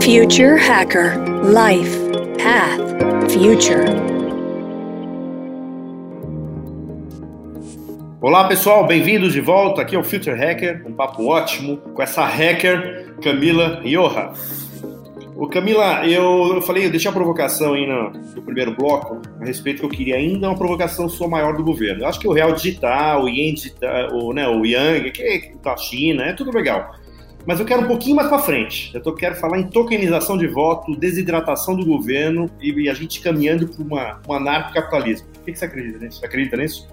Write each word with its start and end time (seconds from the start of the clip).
Future 0.00 0.56
Hacker 0.58 1.14
Life 1.44 1.98
Path 2.36 3.32
Future. 3.32 3.84
Olá 8.20 8.48
pessoal, 8.48 8.86
bem-vindos 8.86 9.32
de 9.32 9.40
volta. 9.40 9.82
Aqui 9.82 9.96
é 9.96 9.98
o 9.98 10.04
Future 10.04 10.36
Hacker, 10.36 10.82
um 10.86 10.92
papo 10.92 11.26
ótimo 11.26 11.78
com 11.78 12.02
essa 12.02 12.24
hacker 12.24 13.14
Camila 13.22 13.80
Ioha. 13.84 14.32
O 15.36 15.48
Camila, 15.48 16.06
eu, 16.06 16.60
falei, 16.62 16.86
eu 16.86 16.90
deixei 16.90 17.10
a 17.10 17.14
provocação 17.14 17.74
aí 17.74 17.86
no, 17.86 18.10
no, 18.10 18.42
primeiro 18.42 18.74
bloco 18.76 19.20
a 19.40 19.44
respeito 19.44 19.80
que 19.80 19.86
eu 19.86 19.90
queria 19.90 20.16
ainda 20.16 20.48
uma 20.48 20.56
provocação 20.56 21.08
sua 21.08 21.28
maior 21.28 21.56
do 21.56 21.64
governo. 21.64 22.02
Eu 22.02 22.08
acho 22.08 22.20
que 22.20 22.28
o 22.28 22.32
real 22.32 22.52
digital, 22.52 23.24
o 23.24 23.28
yen 23.28 23.54
digital, 23.54 24.12
o, 24.12 24.32
né, 24.32 24.46
o 24.48 24.64
yang, 24.64 25.10
que 25.10 25.22
é 25.22 25.52
da 25.62 25.76
China, 25.76 26.24
é 26.24 26.32
tudo 26.32 26.52
legal. 26.52 26.94
Mas 27.46 27.60
eu 27.60 27.66
quero 27.66 27.82
um 27.82 27.86
pouquinho 27.86 28.16
mais 28.16 28.28
para 28.28 28.38
frente. 28.38 28.90
Eu 28.94 29.02
tô, 29.02 29.12
quero 29.14 29.34
falar 29.36 29.58
em 29.58 29.68
tokenização 29.68 30.38
de 30.38 30.46
voto, 30.46 30.96
desidratação 30.96 31.76
do 31.76 31.84
governo 31.84 32.50
e, 32.60 32.72
e 32.72 32.88
a 32.88 32.94
gente 32.94 33.20
caminhando 33.20 33.68
para 33.68 34.20
um 34.26 34.32
anarcocapitalismo. 34.32 35.28
O 35.40 35.44
que, 35.44 35.52
que 35.52 35.58
você 35.58 35.64
acredita 35.66 35.98
nisso? 35.98 36.20
Você 36.20 36.26
acredita 36.26 36.56
nisso? 36.56 36.88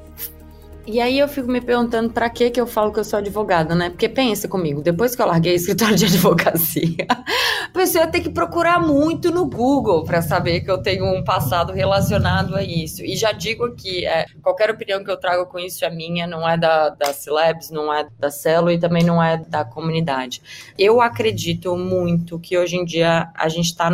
E 0.87 0.99
aí 0.99 1.19
eu 1.19 1.27
fico 1.27 1.47
me 1.47 1.61
perguntando 1.61 2.09
para 2.09 2.27
que 2.27 2.49
que 2.49 2.59
eu 2.59 2.65
falo 2.65 2.91
que 2.91 2.99
eu 2.99 3.03
sou 3.03 3.19
advogada, 3.19 3.75
né? 3.75 3.91
Porque 3.91 4.09
pensa 4.09 4.47
comigo, 4.47 4.81
depois 4.81 5.15
que 5.15 5.21
eu 5.21 5.27
larguei 5.27 5.53
escritório 5.53 5.95
de 5.95 6.05
advocacia, 6.17 7.05
a 7.09 7.69
pessoa 7.69 8.07
tem 8.07 8.21
que 8.21 8.31
procurar 8.31 8.79
muito 8.79 9.29
no 9.29 9.45
Google 9.45 10.03
para 10.03 10.23
saber 10.23 10.61
que 10.61 10.71
eu 10.71 10.79
tenho 10.79 11.05
um 11.05 11.23
passado 11.23 11.71
relacionado 11.71 12.55
a 12.55 12.63
isso. 12.63 13.03
E 13.05 13.15
já 13.15 13.31
digo 13.31 13.65
aqui, 13.65 14.05
é, 14.07 14.25
qualquer 14.41 14.71
opinião 14.71 15.03
que 15.03 15.11
eu 15.11 15.17
trago 15.17 15.45
com 15.45 15.59
isso 15.59 15.85
é 15.85 15.89
minha, 15.91 16.25
não 16.25 16.49
é 16.49 16.57
da, 16.57 16.89
da 16.89 17.13
Celebs, 17.13 17.69
não 17.69 17.93
é 17.93 18.07
da 18.17 18.31
Celo 18.31 18.71
e 18.71 18.79
também 18.79 19.03
não 19.03 19.21
é 19.21 19.37
da 19.37 19.63
comunidade. 19.63 20.41
Eu 20.79 20.99
acredito 20.99 21.77
muito 21.77 22.39
que 22.39 22.57
hoje 22.57 22.75
em 22.75 22.85
dia 22.85 23.29
a 23.35 23.47
gente 23.49 23.67
está 23.67 23.91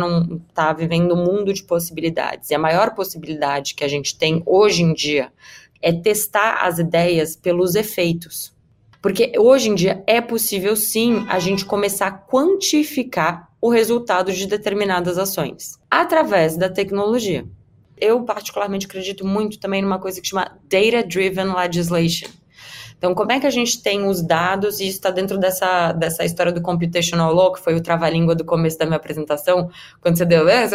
tá 0.54 0.72
vivendo 0.72 1.14
um 1.14 1.22
mundo 1.22 1.52
de 1.52 1.62
possibilidades. 1.62 2.50
E 2.50 2.54
a 2.54 2.58
maior 2.58 2.94
possibilidade 2.94 3.74
que 3.74 3.84
a 3.84 3.88
gente 3.88 4.16
tem 4.16 4.42
hoje 4.46 4.82
em 4.82 4.94
dia 4.94 5.30
é 5.80 5.92
testar 5.92 6.60
as 6.62 6.78
ideias 6.78 7.36
pelos 7.36 7.74
efeitos. 7.74 8.52
Porque 9.00 9.32
hoje 9.38 9.68
em 9.68 9.74
dia 9.74 10.02
é 10.06 10.20
possível 10.20 10.74
sim 10.74 11.24
a 11.28 11.38
gente 11.38 11.64
começar 11.64 12.06
a 12.08 12.12
quantificar 12.12 13.48
o 13.60 13.70
resultado 13.70 14.32
de 14.32 14.46
determinadas 14.46 15.18
ações 15.18 15.78
através 15.90 16.56
da 16.56 16.68
tecnologia. 16.68 17.46
Eu 17.96 18.22
particularmente 18.22 18.86
acredito 18.86 19.26
muito 19.26 19.58
também 19.58 19.82
numa 19.82 19.98
coisa 19.98 20.20
que 20.20 20.28
chama 20.28 20.56
data 20.68 21.06
driven 21.06 21.52
legislation, 21.54 22.28
então, 22.98 23.14
como 23.14 23.30
é 23.30 23.38
que 23.38 23.46
a 23.46 23.50
gente 23.50 23.80
tem 23.80 24.04
os 24.04 24.20
dados, 24.20 24.80
e 24.80 24.88
isso 24.88 24.96
está 24.96 25.10
dentro 25.10 25.38
dessa, 25.38 25.92
dessa 25.92 26.24
história 26.24 26.52
do 26.52 26.60
computational 26.60 27.32
law, 27.32 27.52
que 27.52 27.60
foi 27.60 27.76
o 27.76 27.80
trava-língua 27.80 28.34
do 28.34 28.44
começo 28.44 28.76
da 28.76 28.84
minha 28.84 28.96
apresentação, 28.96 29.70
quando 30.00 30.18
você 30.18 30.24
deu. 30.24 30.48
É, 30.48 30.68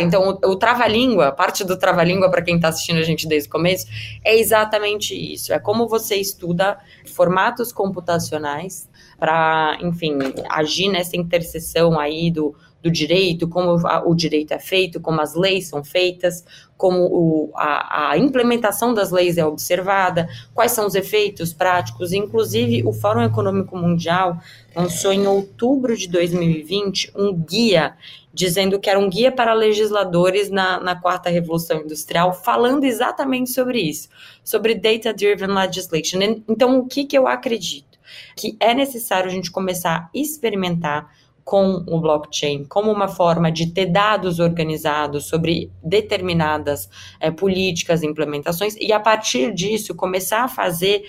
então, 0.00 0.38
o, 0.42 0.50
o 0.50 0.56
trava-língua, 0.56 1.30
parte 1.30 1.64
do 1.64 1.78
trava-língua, 1.78 2.28
para 2.30 2.42
quem 2.42 2.56
está 2.56 2.68
assistindo 2.68 2.98
a 2.98 3.04
gente 3.04 3.28
desde 3.28 3.48
o 3.48 3.52
começo, 3.52 3.86
é 4.24 4.36
exatamente 4.36 5.14
isso. 5.14 5.52
É 5.52 5.58
como 5.60 5.86
você 5.86 6.16
estuda 6.16 6.76
formatos 7.06 7.72
computacionais 7.72 8.88
para, 9.20 9.78
enfim, 9.80 10.18
agir 10.50 10.88
nessa 10.88 11.16
interseção 11.16 11.98
aí 11.98 12.28
do 12.28 12.56
do 12.82 12.90
direito, 12.90 13.48
como 13.48 13.76
o 14.04 14.14
direito 14.14 14.52
é 14.52 14.58
feito, 14.58 15.00
como 15.00 15.20
as 15.20 15.34
leis 15.34 15.68
são 15.68 15.82
feitas, 15.82 16.44
como 16.78 17.00
o, 17.06 17.50
a, 17.56 18.12
a, 18.12 18.18
implementação 18.18 18.94
das 18.94 19.10
leis 19.10 19.36
é 19.36 19.44
observada, 19.44 20.28
quais 20.54 20.70
são 20.72 20.86
os 20.86 20.94
efeitos 20.94 21.52
práticos. 21.52 22.12
Inclusive, 22.12 22.84
o 22.86 22.92
Fórum 22.92 23.22
Econômico 23.22 23.76
Mundial 23.76 24.38
lançou 24.74 25.12
em 25.12 25.26
outubro 25.26 25.96
de 25.96 26.08
2020 26.08 27.12
um 27.16 27.34
guia 27.34 27.96
dizendo 28.32 28.78
que 28.78 28.88
era 28.88 29.00
um 29.00 29.10
guia 29.10 29.32
para 29.32 29.52
legisladores 29.52 30.48
na, 30.48 30.78
na 30.78 30.94
quarta 30.94 31.28
revolução 31.28 31.80
industrial, 31.80 32.32
falando 32.32 32.84
exatamente 32.84 33.50
sobre 33.50 33.80
isso, 33.80 34.08
sobre 34.44 34.76
data-driven 34.76 35.48
legislation. 35.48 36.20
Então, 36.48 36.78
o 36.78 36.86
que, 36.86 37.04
que 37.04 37.18
eu 37.18 37.26
acredito? 37.26 37.98
Que 38.36 38.56
é 38.60 38.72
necessário 38.72 39.28
a 39.28 39.32
gente 39.32 39.50
começar 39.50 39.96
a 39.96 40.10
experimentar 40.14 41.12
com 41.48 41.82
o 41.86 41.98
blockchain 41.98 42.66
como 42.68 42.92
uma 42.92 43.08
forma 43.08 43.50
de 43.50 43.72
ter 43.72 43.86
dados 43.86 44.38
organizados 44.38 45.28
sobre 45.28 45.72
determinadas 45.82 46.90
é, 47.18 47.30
políticas 47.30 48.02
implementações 48.02 48.76
e 48.78 48.92
a 48.92 49.00
partir 49.00 49.54
disso 49.54 49.94
começar 49.94 50.44
a 50.44 50.48
fazer 50.48 51.06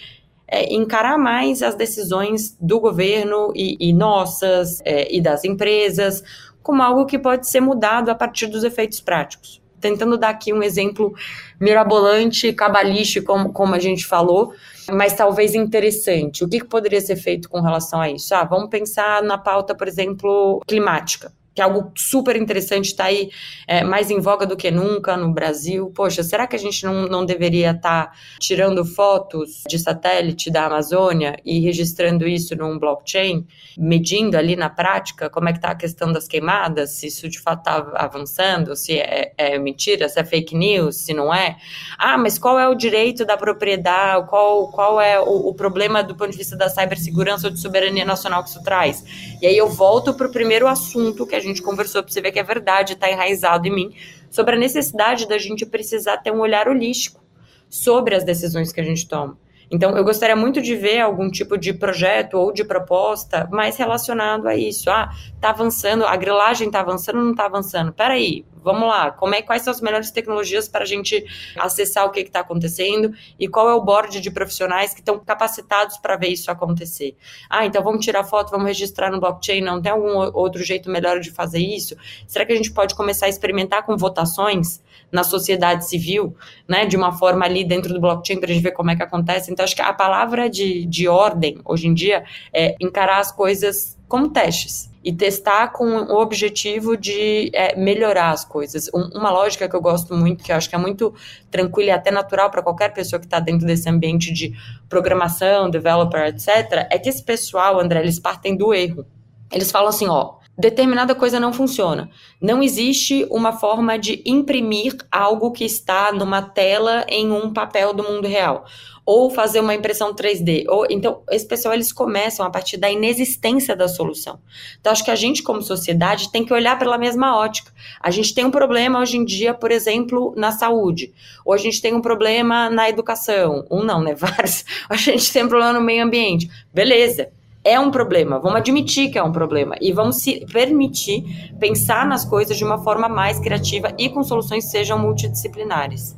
é, 0.48 0.74
encarar 0.74 1.18
mais 1.18 1.62
as 1.62 1.76
decisões 1.76 2.56
do 2.58 2.80
governo 2.80 3.52
e, 3.54 3.76
e 3.82 3.92
nossas 3.92 4.80
é, 4.86 5.14
e 5.14 5.20
das 5.20 5.44
empresas 5.44 6.24
como 6.64 6.82
algo 6.82 7.06
que 7.06 7.20
pode 7.20 7.46
ser 7.46 7.60
mudado 7.60 8.08
a 8.08 8.16
partir 8.16 8.48
dos 8.48 8.64
efeitos 8.64 9.02
práticos. 9.02 9.62
Tentando 9.80 10.18
dar 10.18 10.30
aqui 10.30 10.54
um 10.54 10.62
exemplo 10.62 11.14
mirabolante, 11.60 12.54
cabalístico, 12.54 13.28
como, 13.28 13.52
como 13.52 13.76
a 13.76 13.80
gente 13.80 14.06
falou, 14.06 14.54
mas 14.92 15.14
talvez 15.14 15.56
interessante. 15.56 16.44
O 16.44 16.50
que, 16.50 16.60
que 16.60 16.66
poderia 16.66 17.02
ser 17.02 17.16
feito 17.16 17.50
com 17.50 17.62
relação 17.62 18.02
a 18.02 18.10
isso? 18.10 18.34
Ah, 18.36 18.44
vamos 18.44 18.70
pensar 18.70 19.24
na 19.24 19.38
pauta, 19.38 19.76
por 19.76 19.88
exemplo, 19.88 20.62
climática 20.68 21.32
que 21.60 21.62
é 21.62 21.66
algo 21.66 21.92
super 21.94 22.38
interessante, 22.38 22.86
está 22.86 23.06
aí 23.06 23.30
é, 23.68 23.84
mais 23.84 24.10
em 24.10 24.22
voga 24.22 24.46
do 24.46 24.56
que 24.56 24.72
nunca 24.72 25.18
no 25.18 25.34
Brasil. 25.34 25.92
Poxa, 25.94 26.24
será 26.24 26.48
que 26.48 26.56
a 26.56 26.60
gente 26.60 26.86
não, 26.86 27.06
não 27.06 27.26
deveria 27.26 27.72
estar 27.72 28.06
tá 28.06 28.12
tirando 28.40 28.86
fotos 28.86 29.64
de 29.68 29.78
satélite 29.78 30.50
da 30.50 30.68
Amazônia 30.68 31.36
e 31.44 31.60
registrando 31.60 32.26
isso 32.26 32.56
num 32.56 32.80
blockchain, 32.80 33.46
medindo 33.78 34.38
ali 34.38 34.56
na 34.56 34.70
prática 34.70 35.30
como 35.30 35.50
é 35.50 35.52
que 35.52 35.58
está 35.58 35.72
a 35.72 35.76
questão 35.76 36.14
das 36.14 36.30
queimadas, 36.30 36.92
se 36.92 37.08
isso 37.08 37.28
de 37.28 37.40
fato 37.42 37.60
está 37.60 37.92
avançando, 37.96 38.74
se 38.74 38.98
é, 38.98 39.34
é, 39.38 39.60
mentira, 39.60 40.08
se 40.08 40.18
é 40.18 40.24
fake 40.24 40.56
news, 40.56 40.96
se 40.96 41.14
não 41.14 41.34
é? 41.34 41.58
Ah, 41.98 42.18
mas 42.18 42.40
qual 42.40 42.58
é 42.58 42.70
o 42.70 42.74
direito 42.74 43.26
da 43.26 43.36
propriedade, 43.36 44.30
qual, 44.30 44.70
qual 44.70 45.02
é 45.02 45.20
o, 45.20 45.50
o 45.50 45.54
problema 45.54 46.02
do 46.02 46.16
ponto 46.16 46.32
de 46.32 46.38
vista 46.38 46.56
da 46.56 46.70
cibersegurança 46.70 47.48
ou 47.48 47.54
de 47.54 47.60
soberania 47.60 48.06
nacional 48.06 48.44
que 48.44 48.50
isso 48.50 48.64
traz? 48.64 49.04
E 49.42 49.46
aí 49.46 49.58
eu 49.58 49.68
volto 49.68 50.14
para 50.14 50.28
o 50.28 50.32
primeiro 50.32 50.66
assunto 50.66 51.28
que 51.28 51.36
a 51.36 51.40
gente 51.40 51.49
gente 51.50 51.62
conversou 51.62 52.02
para 52.02 52.12
você 52.12 52.22
ver 52.22 52.32
que 52.32 52.40
é 52.40 52.44
verdade, 52.44 52.94
está 52.94 53.10
enraizado 53.10 53.68
em 53.68 53.72
mim, 53.72 53.96
sobre 54.30 54.56
a 54.56 54.60
necessidade 54.60 55.28
da 55.28 55.38
gente 55.38 55.66
precisar 55.66 56.18
ter 56.18 56.32
um 56.32 56.40
olhar 56.40 56.68
holístico 56.68 57.24
sobre 57.70 58.16
as 58.16 58.24
decisões 58.24 58.72
que 58.72 58.82
a 58.82 58.84
gente 58.84 59.08
toma. 59.08 59.38
Então, 59.72 59.96
eu 59.96 60.04
gostaria 60.04 60.36
muito 60.36 60.62
de 60.62 60.76
ver 60.76 61.00
algum 61.00 61.30
tipo 61.30 61.58
de 61.58 61.74
projeto 61.74 62.36
ou 62.36 62.52
de 62.52 62.64
proposta 62.64 63.48
mais 63.52 63.78
relacionado 63.78 64.48
a 64.48 64.56
isso. 64.56 64.90
Ah, 64.90 65.12
tá 65.40 65.50
avançando, 65.52 66.06
a 66.06 66.16
grilagem 66.16 66.72
tá 66.72 66.80
avançando 66.80 67.20
ou 67.20 67.26
não 67.26 67.36
tá 67.36 67.46
avançando? 67.46 67.94
Peraí, 67.94 68.46
vamos 68.64 68.88
lá, 68.88 69.12
como 69.12 69.36
é, 69.36 69.42
quais 69.42 69.62
são 69.62 69.72
as 69.72 69.82
melhores 69.82 70.12
tecnologias 70.12 70.68
para 70.68 70.84
a 70.84 70.88
gente 70.88 71.24
acessar 71.58 72.06
o 72.06 72.12
que 72.12 72.20
está 72.20 72.42
acontecendo 72.42 73.14
e 73.40 73.48
qual 73.48 73.70
é 73.70 73.74
o 73.74 73.82
board 73.82 74.20
de 74.20 74.32
profissionais 74.32 74.94
que 74.94 75.00
estão 75.00 75.20
capacitados 75.20 75.98
para 75.98 76.18
ver 76.18 76.30
isso 76.30 76.52
acontecer. 76.52 77.16
Ah, 77.50 77.66
então 77.66 77.84
vamos 77.84 78.04
tirar 78.04 78.24
foto, 78.24 78.52
vamos 78.52 78.68
registrar 78.68 79.12
no 79.12 79.20
blockchain, 79.20 79.62
não 79.62 79.82
tem 79.82 79.92
algum 79.92 80.16
outro 80.34 80.64
jeito 80.64 80.90
melhor 80.90 81.20
de 81.20 81.32
fazer 81.32 81.60
isso? 81.60 81.96
Será 82.28 82.46
que 82.46 82.54
a 82.54 82.56
gente 82.56 82.72
pode 82.72 82.96
começar 82.96 83.28
a 83.28 83.30
experimentar 83.30 83.86
com 83.86 83.96
votações 83.96 84.82
na 85.12 85.24
sociedade 85.24 85.88
civil, 85.88 86.36
né, 86.68 86.86
de 86.86 86.96
uma 86.96 87.12
forma 87.12 87.46
ali 87.46 87.64
dentro 87.64 87.94
do 87.94 88.00
blockchain 88.00 88.40
para 88.40 88.52
a 88.52 88.54
gente 88.54 88.62
ver 88.62 88.72
como 88.72 88.92
é 88.92 88.96
que 88.96 89.02
acontece? 89.02 89.50
Então, 89.60 89.66
acho 89.66 89.76
que 89.76 89.82
a 89.82 89.92
palavra 89.92 90.50
de, 90.50 90.86
de 90.86 91.10
ordem 91.10 91.60
hoje 91.66 91.86
em 91.86 91.94
dia 91.94 92.24
é 92.54 92.78
encarar 92.80 93.20
as 93.20 93.30
coisas 93.30 93.98
como 94.08 94.30
testes 94.30 94.90
e 95.04 95.12
testar 95.12 95.74
com 95.74 95.84
o 95.84 96.22
objetivo 96.22 96.96
de 96.96 97.52
é, 97.54 97.76
melhorar 97.76 98.30
as 98.30 98.46
coisas. 98.46 98.90
Um, 98.94 99.18
uma 99.18 99.30
lógica 99.30 99.68
que 99.68 99.76
eu 99.76 99.82
gosto 99.82 100.16
muito, 100.16 100.46
que 100.46 100.54
eu 100.54 100.56
acho 100.56 100.70
que 100.70 100.76
é 100.76 100.78
muito 100.78 101.14
tranquila 101.52 101.90
e 101.90 101.92
até 101.92 102.10
natural 102.10 102.50
para 102.50 102.64
qualquer 102.64 102.94
pessoa 102.94 103.20
que 103.20 103.26
está 103.26 103.42
dentro 103.42 103.68
desse 103.68 103.90
ambiente 103.90 104.32
de 104.32 104.54
programação, 104.88 105.70
developer, 105.70 106.28
etc., 106.28 106.88
é 106.90 106.98
que 106.98 107.10
esse 107.10 107.22
pessoal, 107.22 107.82
André, 107.82 108.00
eles 108.00 108.18
partem 108.18 108.56
do 108.56 108.74
erro. 108.74 109.06
Eles 109.52 109.70
falam 109.70 109.90
assim, 109.90 110.08
ó, 110.08 110.36
determinada 110.60 111.16
coisa 111.16 111.40
não 111.40 111.54
funciona. 111.54 112.10
Não 112.42 112.62
existe 112.62 113.26
uma 113.32 113.54
forma 113.54 113.98
de 113.98 114.22
imprimir 114.26 114.98
algo 115.10 115.52
que 115.52 115.64
está 115.64 116.12
numa 116.12 116.42
tela 116.42 117.06
em 117.08 117.32
um 117.32 117.54
papel 117.54 117.94
do 117.94 118.04
mundo 118.04 118.28
real 118.28 118.66
ou 119.06 119.32
fazer 119.32 119.60
uma 119.60 119.74
impressão 119.74 120.14
3D. 120.14 120.66
Ou, 120.68 120.86
então, 120.88 121.24
esse 121.32 121.48
pessoal 121.48 121.74
eles 121.74 121.92
começam 121.92 122.46
a 122.46 122.50
partir 122.52 122.78
da 122.78 122.92
inexistência 122.92 123.76
da 123.76 123.88
solução. 123.88 124.40
Então, 124.80 124.92
acho 124.92 125.04
que 125.04 125.10
a 125.10 125.16
gente, 125.16 125.42
como 125.42 125.64
sociedade, 125.64 126.32
tem 126.32 126.46
que 126.46 126.54
olhar 126.54 126.78
pela 126.78 126.96
mesma 126.96 127.36
ótica. 127.36 127.72
A 128.00 128.12
gente 128.12 128.36
tem 128.36 128.46
um 128.46 128.52
problema 128.52 129.00
hoje 129.00 129.18
em 129.18 129.26
dia, 129.26 129.52
por 129.52 129.72
exemplo, 129.72 130.32
na 130.38 130.52
saúde, 130.52 131.12
ou 131.44 131.54
a 131.54 131.58
gente 131.58 131.82
tem 131.82 131.96
um 131.96 132.02
problema 132.02 132.70
na 132.70 132.88
educação, 132.88 133.66
um 133.72 133.84
não, 133.84 134.00
né? 134.00 134.14
Vários. 134.14 134.64
A 134.88 134.96
gente 134.96 135.34
tem 135.34 135.44
um 135.44 135.50
problema 135.50 135.74
no 135.74 135.82
meio 135.82 136.04
ambiente. 136.04 136.48
Beleza 136.72 137.32
é 137.64 137.80
um 137.80 137.92
problema, 137.92 138.40
vamos 138.40 138.58
admitir 138.58 139.12
que 139.12 139.18
é 139.18 139.24
um 139.24 139.32
problema 139.32 139.76
e 139.82 139.92
vamos 139.92 140.22
se 140.22 140.46
permitir 140.52 141.24
pensar 141.60 142.08
nas 142.08 142.24
coisas 142.26 142.58
de 142.58 142.64
uma 142.64 142.84
forma 142.84 143.10
mais 143.10 143.40
criativa 143.40 143.94
e 143.98 144.10
com 144.10 144.24
soluções 144.24 144.66
que 144.66 144.72
sejam 144.72 144.98
multidisciplinares. 144.98 146.18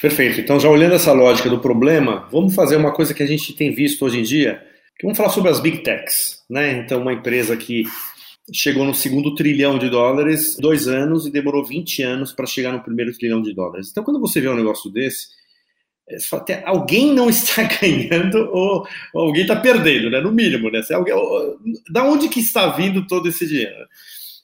Perfeito. 0.00 0.40
Então, 0.40 0.60
já 0.60 0.68
olhando 0.68 0.94
essa 0.94 1.12
lógica 1.12 1.48
do 1.48 1.58
problema, 1.58 2.28
vamos 2.30 2.54
fazer 2.54 2.76
uma 2.76 2.92
coisa 2.92 3.14
que 3.14 3.22
a 3.22 3.26
gente 3.26 3.54
tem 3.54 3.74
visto 3.74 4.04
hoje 4.04 4.20
em 4.20 4.22
dia, 4.22 4.62
que 4.98 5.04
vamos 5.04 5.16
falar 5.16 5.30
sobre 5.30 5.50
as 5.50 5.58
big 5.58 5.78
techs, 5.78 6.44
né? 6.50 6.72
Então, 6.78 7.00
uma 7.00 7.14
empresa 7.14 7.56
que 7.56 7.84
chegou 8.52 8.84
no 8.84 8.94
segundo 8.94 9.34
trilhão 9.34 9.78
de 9.78 9.88
dólares, 9.88 10.56
dois 10.60 10.86
anos, 10.86 11.26
e 11.26 11.30
demorou 11.30 11.64
20 11.64 12.02
anos 12.02 12.32
para 12.32 12.46
chegar 12.46 12.72
no 12.72 12.82
primeiro 12.82 13.12
trilhão 13.16 13.40
de 13.40 13.54
dólares. 13.54 13.88
Então, 13.90 14.04
quando 14.04 14.20
você 14.20 14.40
vê 14.40 14.48
um 14.48 14.54
negócio 14.54 14.90
desse, 14.90 15.28
é, 16.08 16.20
fala, 16.20 16.44
alguém 16.64 17.12
não 17.12 17.28
está 17.30 17.62
ganhando 17.62 18.48
ou, 18.52 18.86
ou 19.12 19.26
alguém 19.26 19.42
está 19.42 19.56
perdendo, 19.56 20.10
né? 20.10 20.20
No 20.20 20.32
mínimo, 20.32 20.70
né? 20.70 20.80
Alguém, 20.92 21.14
da 21.90 22.04
onde 22.04 22.28
que 22.28 22.40
está 22.40 22.68
vindo 22.68 23.06
todo 23.06 23.28
esse 23.28 23.46
dinheiro? 23.46 23.86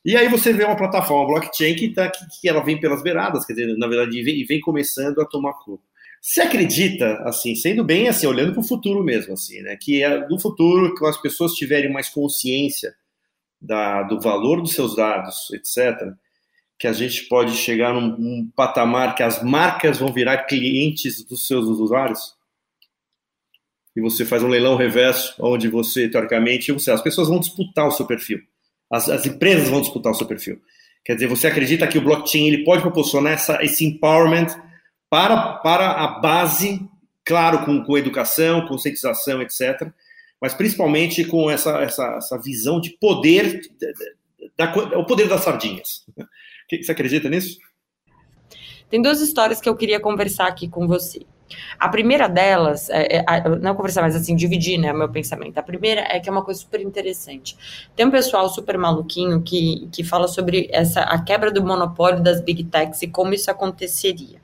E 0.05 0.17
aí 0.17 0.29
você 0.29 0.53
vê 0.53 0.65
uma 0.65 0.77
plataforma 0.77 1.27
blockchain 1.27 1.77
que, 1.77 1.91
tá, 1.91 2.11
que, 2.11 2.25
que 2.41 2.49
ela 2.49 2.65
vem 2.65 2.81
pelas 2.81 3.03
beiradas, 3.03 3.47
quer 3.47 3.53
dizer, 3.53 3.77
na 3.79 3.87
verdade, 3.87 4.21
vem, 4.23 4.45
vem 4.45 4.61
começando 4.61 5.21
a 5.21 5.25
tomar 5.25 5.53
corpo. 5.55 5.85
Você 6.21 6.41
acredita, 6.41 7.15
assim, 7.25 7.55
sendo 7.55 7.85
bem 7.85 8.09
assim, 8.09 8.27
olhando 8.27 8.53
para 8.53 8.61
o 8.61 8.67
futuro 8.67 9.03
mesmo, 9.03 9.35
assim, 9.35 9.61
né? 9.61 9.77
Que 9.77 10.03
é 10.03 10.29
no 10.29 10.39
futuro, 10.41 10.95
que 10.95 11.05
as 11.05 11.21
pessoas 11.21 11.53
tiverem 11.53 11.93
mais 11.93 12.09
consciência 12.09 12.95
da, 13.61 14.03
do 14.03 14.21
valor 14.21 14.61
dos 14.61 14.73
seus 14.73 14.97
dados, 14.97 15.51
etc., 15.53 16.13
que 16.83 16.89
a 16.89 16.93
gente 16.93 17.29
pode 17.29 17.53
chegar 17.53 17.95
num, 17.95 18.09
num, 18.19 18.51
patamar 18.57 19.15
que 19.15 19.23
as 19.23 19.41
marcas 19.41 20.01
vão 20.01 20.13
virar 20.13 20.47
clientes 20.47 21.23
dos 21.23 21.47
seus 21.47 21.69
usuários? 21.69 22.35
E 23.95 24.01
você 24.01 24.27
faz 24.27 24.43
um 24.43 24.49
leilão 24.49 24.75
reverso, 24.75 25.33
onde 25.39 25.69
você, 25.69 26.09
teoricamente, 26.09 26.73
você, 26.73 26.91
as 26.91 27.01
pessoas 27.01 27.29
vão 27.29 27.39
disputar 27.39 27.87
o 27.87 27.93
seu 27.93 28.05
perfil. 28.05 28.41
As, 28.91 29.09
as, 29.09 29.25
empresas 29.25 29.69
vão 29.69 29.81
disputar 29.81 30.11
o 30.11 30.15
seu 30.17 30.27
perfil. 30.27 30.61
Quer 31.05 31.15
dizer, 31.15 31.29
você 31.29 31.47
acredita 31.47 31.87
que 31.87 31.99
o 31.99 32.03
blockchain 32.03 32.49
ele 32.49 32.65
pode 32.65 32.83
proporcionar 32.83 33.35
essa, 33.35 33.63
esse 33.63 33.85
empowerment 33.85 34.49
para, 35.09 35.59
para 35.59 35.89
a 35.89 36.19
base, 36.19 36.85
claro, 37.25 37.65
com, 37.65 37.85
com 37.85 37.97
educação, 37.97 38.67
conscientização, 38.67 39.41
etc., 39.41 39.89
mas 40.41 40.53
principalmente 40.53 41.25
com 41.25 41.49
essa, 41.49 41.81
essa, 41.81 42.17
essa 42.17 42.43
visão 42.43 42.81
de 42.81 42.91
poder, 42.91 43.61
da, 44.59 44.67
da, 44.67 44.99
o 44.99 45.07
poder 45.07 45.29
das 45.29 45.43
sardinhas. 45.43 46.05
Você 46.81 46.93
acredita 46.93 47.29
nisso? 47.29 47.59
Tem 48.89 49.01
duas 49.01 49.21
histórias 49.21 49.61
que 49.61 49.69
eu 49.69 49.77
queria 49.77 49.99
conversar 49.99 50.47
aqui 50.47 50.69
com 50.69 50.87
você. 50.87 51.27
A 51.79 51.89
primeira 51.89 52.29
delas, 52.29 52.89
é, 52.91 53.19
é, 53.19 53.49
não 53.61 53.75
conversar, 53.75 54.03
mas 54.03 54.17
assim, 54.17 54.35
dividir 54.35 54.79
né, 54.79 54.93
meu 54.93 55.09
pensamento. 55.09 55.59
A 55.59 55.63
primeira 55.63 56.01
é 56.03 56.19
que 56.21 56.29
é 56.29 56.33
uma 56.33 56.45
coisa 56.45 56.61
super 56.61 56.81
interessante. 56.81 57.57
Tem 57.95 58.07
um 58.07 58.11
pessoal 58.11 58.49
super 58.49 58.79
maluquinho 58.79 59.43
que, 59.43 59.89
que 59.93 60.05
fala 60.05 60.29
sobre 60.29 60.69
essa, 60.73 61.01
a 61.01 61.23
quebra 61.23 61.51
do 61.51 61.65
monopólio 61.65 62.23
das 62.23 62.41
big 62.41 62.65
techs 62.65 63.03
e 63.03 63.09
como 63.09 63.35
isso 63.35 63.51
aconteceria. 63.51 64.41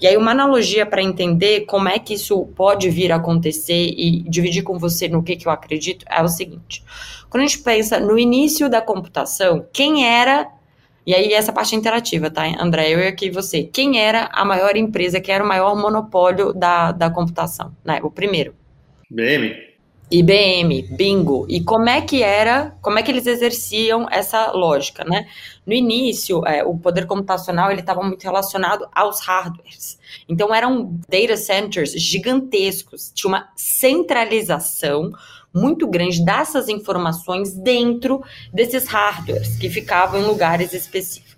E 0.00 0.06
aí, 0.06 0.16
uma 0.16 0.32
analogia 0.32 0.84
para 0.84 1.02
entender 1.02 1.66
como 1.66 1.88
é 1.88 1.98
que 1.98 2.14
isso 2.14 2.46
pode 2.56 2.90
vir 2.90 3.12
a 3.12 3.16
acontecer 3.16 3.94
e 3.96 4.22
dividir 4.28 4.62
com 4.62 4.78
você 4.78 5.08
no 5.08 5.22
que, 5.22 5.36
que 5.36 5.46
eu 5.46 5.52
acredito 5.52 6.04
é 6.08 6.20
o 6.22 6.28
seguinte: 6.28 6.82
quando 7.30 7.44
a 7.44 7.46
gente 7.46 7.60
pensa 7.60 8.00
no 8.00 8.18
início 8.18 8.68
da 8.68 8.80
computação, 8.80 9.66
quem 9.72 10.06
era. 10.06 10.50
E 11.06 11.14
aí, 11.14 11.32
essa 11.32 11.52
parte 11.52 11.74
é 11.74 11.78
interativa, 11.78 12.30
tá, 12.30 12.44
André? 12.60 12.90
Eu 12.90 13.00
e 13.00 13.06
aqui 13.06 13.30
você. 13.30 13.64
Quem 13.64 13.98
era 13.98 14.28
a 14.32 14.44
maior 14.44 14.76
empresa, 14.76 15.20
que 15.20 15.32
era 15.32 15.42
o 15.42 15.48
maior 15.48 15.76
monopólio 15.76 16.52
da, 16.52 16.92
da 16.92 17.10
computação? 17.10 17.74
Né? 17.84 18.00
O 18.02 18.10
primeiro. 18.10 18.54
IBM. 19.10 19.72
IBM, 20.12 20.82
bingo. 20.94 21.46
E 21.48 21.62
como 21.64 21.88
é 21.88 22.02
que 22.02 22.22
era, 22.22 22.76
como 22.82 22.98
é 22.98 23.02
que 23.02 23.10
eles 23.10 23.26
exerciam 23.26 24.06
essa 24.10 24.52
lógica, 24.52 25.04
né? 25.04 25.26
No 25.66 25.72
início, 25.72 26.46
é, 26.46 26.62
o 26.62 26.76
poder 26.76 27.06
computacional 27.06 27.70
ele 27.70 27.80
estava 27.80 28.02
muito 28.02 28.22
relacionado 28.22 28.86
aos 28.94 29.20
hardwares. 29.20 29.98
Então 30.28 30.54
eram 30.54 31.00
data 31.08 31.36
centers 31.36 31.92
gigantescos, 31.92 33.10
tinha 33.14 33.28
uma 33.28 33.48
centralização 33.56 35.10
muito 35.54 35.86
grande 35.86 36.24
dessas 36.24 36.68
informações 36.68 37.54
dentro 37.54 38.22
desses 38.52 38.86
hardwares 38.86 39.56
que 39.56 39.68
ficavam 39.68 40.20
em 40.20 40.24
lugares 40.24 40.72
específicos. 40.72 41.32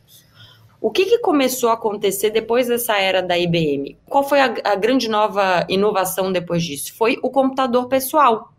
O 0.81 0.91
que, 0.91 1.07
que, 1.07 1.19
começou 1.19 1.71
a 1.71 1.75
acontecer 1.75 2.31
depois 2.31 2.69
dessa 2.69 2.99
era 2.99 3.23
da 3.23 3.39
IBM? 3.39 3.97
Qual 4.07 4.23
foi 4.23 4.41
a, 4.41 4.55
a 4.65 4.75
grande 4.75 5.09
nova 5.09 5.67
inovação 5.69 6.31
depois 6.31 6.63
disso? 6.63 6.95
Foi 6.95 7.19
o 7.23 7.31
computador 7.31 7.89
pessoal. 7.89 8.54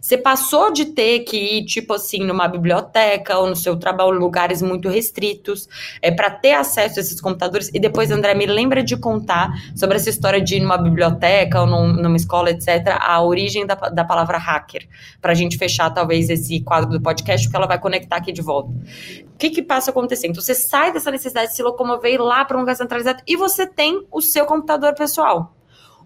Você 0.00 0.16
passou 0.16 0.72
de 0.72 0.86
ter 0.86 1.20
que 1.20 1.36
ir, 1.36 1.64
tipo 1.64 1.94
assim, 1.94 2.24
numa 2.24 2.48
biblioteca 2.48 3.38
ou 3.38 3.48
no 3.48 3.56
seu 3.56 3.76
trabalho, 3.76 4.12
lugares 4.12 4.62
muito 4.62 4.88
restritos, 4.88 5.68
é, 6.02 6.10
para 6.10 6.30
ter 6.30 6.52
acesso 6.52 6.98
a 6.98 7.02
esses 7.02 7.20
computadores. 7.20 7.70
E 7.72 7.80
depois, 7.80 8.10
André, 8.10 8.34
me 8.34 8.46
lembra 8.46 8.82
de 8.82 8.96
contar 8.96 9.50
sobre 9.74 9.96
essa 9.96 10.10
história 10.10 10.40
de 10.40 10.56
ir 10.56 10.60
numa 10.60 10.78
biblioteca 10.78 11.60
ou 11.60 11.66
num, 11.66 11.92
numa 11.92 12.16
escola, 12.16 12.50
etc., 12.50 12.96
a 13.00 13.22
origem 13.22 13.66
da, 13.66 13.74
da 13.74 14.04
palavra 14.04 14.38
hacker, 14.38 14.88
para 15.20 15.32
a 15.32 15.34
gente 15.34 15.56
fechar 15.56 15.90
talvez 15.90 16.30
esse 16.30 16.60
quadro 16.60 16.90
do 16.90 17.00
podcast, 17.00 17.46
porque 17.46 17.56
ela 17.56 17.66
vai 17.66 17.78
conectar 17.78 18.16
aqui 18.16 18.32
de 18.32 18.42
volta. 18.42 18.70
O 18.70 19.38
que, 19.38 19.50
que 19.50 19.62
passa 19.62 19.90
a 19.90 19.92
acontecer? 19.92 20.26
Então, 20.26 20.42
você 20.42 20.54
sai 20.54 20.92
dessa 20.92 21.10
necessidade 21.10 21.50
de 21.50 21.56
se 21.56 21.62
locomover 21.62 22.20
lá 22.20 22.44
para 22.44 22.56
um 22.56 22.60
lugar 22.60 22.74
centralizado 22.74 23.22
e 23.26 23.36
você 23.36 23.66
tem 23.66 24.04
o 24.10 24.20
seu 24.20 24.44
computador 24.46 24.94
pessoal. 24.94 25.54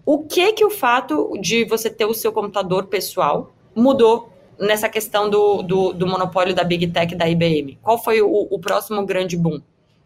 O 0.05 0.25
que 0.25 0.53
que 0.53 0.65
o 0.65 0.69
fato 0.69 1.33
de 1.39 1.65
você 1.65 1.89
ter 1.89 2.05
o 2.05 2.13
seu 2.13 2.31
computador 2.31 2.87
pessoal 2.87 3.53
mudou 3.75 4.29
nessa 4.59 4.89
questão 4.89 5.29
do, 5.29 5.61
do, 5.61 5.93
do 5.93 6.07
monopólio 6.07 6.53
da 6.53 6.63
Big 6.63 6.87
Tech 6.87 7.15
da 7.15 7.27
IBM? 7.27 7.79
Qual 7.81 7.97
foi 8.01 8.21
o, 8.21 8.47
o, 8.49 8.59
próximo 8.59 9.05
grande 9.05 9.37
boom? 9.37 9.61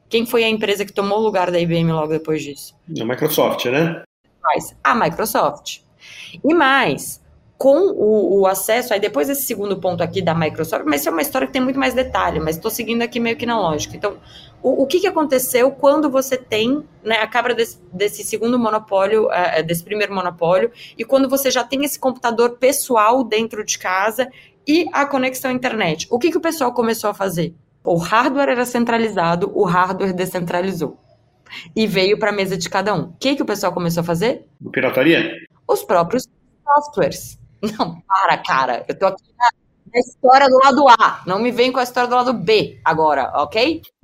Quem 0.07 0.25
foi 0.25 0.44
a 0.44 0.49
empresa 0.49 0.85
que 0.85 0.94
tomou 0.94 1.19
o 1.19 1.23
lugar 1.23 1.51
da 1.51 1.59
IBM 1.59 1.91
logo 1.91 2.13
depois 2.13 2.44
disso? 2.44 2.75
A 2.99 3.03
Microsoft, 3.03 3.65
né? 3.65 4.03
A 4.83 4.95
Microsoft. 4.95 5.79
E 6.43 6.53
mais, 6.53 7.21
com 7.57 7.75
o, 7.75 8.42
o, 8.42 8.48
acesso, 8.48 8.94
aí 8.94 9.00
depois 9.00 9.27
desse 9.27 9.42
segundo 9.42 9.77
ponto 9.77 10.04
aqui 10.04 10.21
da 10.21 10.36
Microsoft, 10.36 10.86
mas 10.86 11.01
isso 11.01 11.09
é 11.09 11.12
uma 11.12 11.21
história 11.21 11.48
que 11.48 11.54
tem 11.54 11.62
muito 11.62 11.80
mais 11.80 11.94
detalhe, 11.94 12.39
mas 12.39 12.56
estou 12.56 12.69
seguindo 12.69 13.01
aqui 13.01 13.19
meio 13.19 13.36
que 13.36 13.48
na 13.48 13.59
lógica. 13.59 13.98
Então, 13.98 14.18
o, 14.62 14.83
o 14.83 14.88
que, 14.88 15.00
que 15.00 15.07
aconteceu 15.07 15.71
quando 15.71 16.09
você 16.09 16.38
tem 16.38 16.83
né, 17.04 17.15
a 17.15 17.27
cabra 17.27 17.56
desse, 17.56 17.80
desse 17.92 18.24
segundo 18.24 18.59
monopólio, 18.59 19.25
uh, 19.25 19.63
desse 19.65 19.83
primeiro 19.83 20.13
monopólio, 20.13 20.71
e 20.95 21.04
quando 21.04 21.27
você 21.27 21.50
já 21.50 21.63
tem 21.63 21.83
esse 21.83 21.98
computador 21.98 22.57
pessoal 22.57 23.24
dentro 23.24 23.65
de 23.65 23.80
casa 23.80 24.30
e 24.68 24.88
a 24.94 25.06
conexão 25.06 25.50
à 25.50 25.53
internet? 25.53 26.07
O 26.12 26.19
que, 26.19 26.30
que 26.30 26.38
o 26.38 26.42
pessoal 26.42 26.71
começou 26.74 27.10
a 27.10 27.13
fazer? 27.13 27.56
O 27.83 27.95
hardware 27.98 28.50
era 28.50 28.65
centralizado, 28.65 29.51
o 29.56 29.63
hardware 29.63 30.13
descentralizou. 30.13 30.98
E 31.75 31.88
veio 31.88 32.19
para 32.19 32.30
a 32.30 32.33
mesa 32.33 32.57
de 32.57 32.69
cada 32.69 32.94
um. 32.94 33.03
O 33.03 33.13
que, 33.19 33.36
que 33.36 33.42
o 33.42 33.45
pessoal 33.45 33.74
começou 33.74 34.01
a 34.01 34.03
fazer? 34.03 34.45
Pirataria? 34.71 35.31
Os 35.65 35.83
próprios 35.83 36.27
softwares. 36.65 37.37
Não, 37.62 38.01
para, 38.01 38.38
cara. 38.38 38.86
Eu 38.88 38.98
tô 38.98 39.07
aqui 39.07 39.24
na, 39.38 39.50
na, 39.94 40.00
história 40.00 40.48
do 40.48 40.57
lado 40.57 40.88
A. 40.89 41.24
Não 41.25 41.39
me 41.39 41.51
vem 41.51 41.71
com 41.71 41.80
a 41.80 41.83
história 41.83 42.09
do 42.09 42.15
lado 42.15 42.33
B 42.33 42.80
agora, 42.83 43.31
ok? 43.36 43.81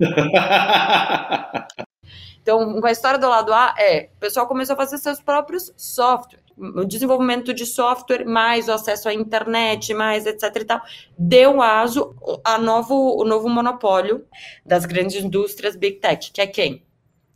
então, 2.40 2.80
com 2.80 2.86
a 2.86 2.90
história 2.90 3.18
do 3.18 3.28
lado 3.28 3.52
A, 3.52 3.74
é, 3.78 4.10
o 4.16 4.20
pessoal 4.20 4.46
começou 4.46 4.74
a 4.74 4.76
fazer 4.76 4.98
seus 4.98 5.20
próprios 5.20 5.72
softwares. 5.76 6.44
O 6.56 6.84
desenvolvimento 6.84 7.52
de 7.52 7.66
software, 7.66 8.24
mais 8.24 8.68
o 8.68 8.72
acesso 8.72 9.08
à 9.08 9.14
internet, 9.14 9.92
mais 9.92 10.24
etc 10.24 10.54
e 10.54 10.64
tal, 10.64 10.80
deu 11.18 11.60
aso 11.60 12.14
a 12.44 12.56
novo, 12.58 13.20
o 13.20 13.24
novo 13.24 13.48
monopólio 13.48 14.24
das 14.64 14.84
grandes 14.84 15.16
indústrias 15.16 15.74
Big 15.74 15.98
Tech, 15.98 16.30
que 16.30 16.40
é 16.40 16.46
quem? 16.46 16.86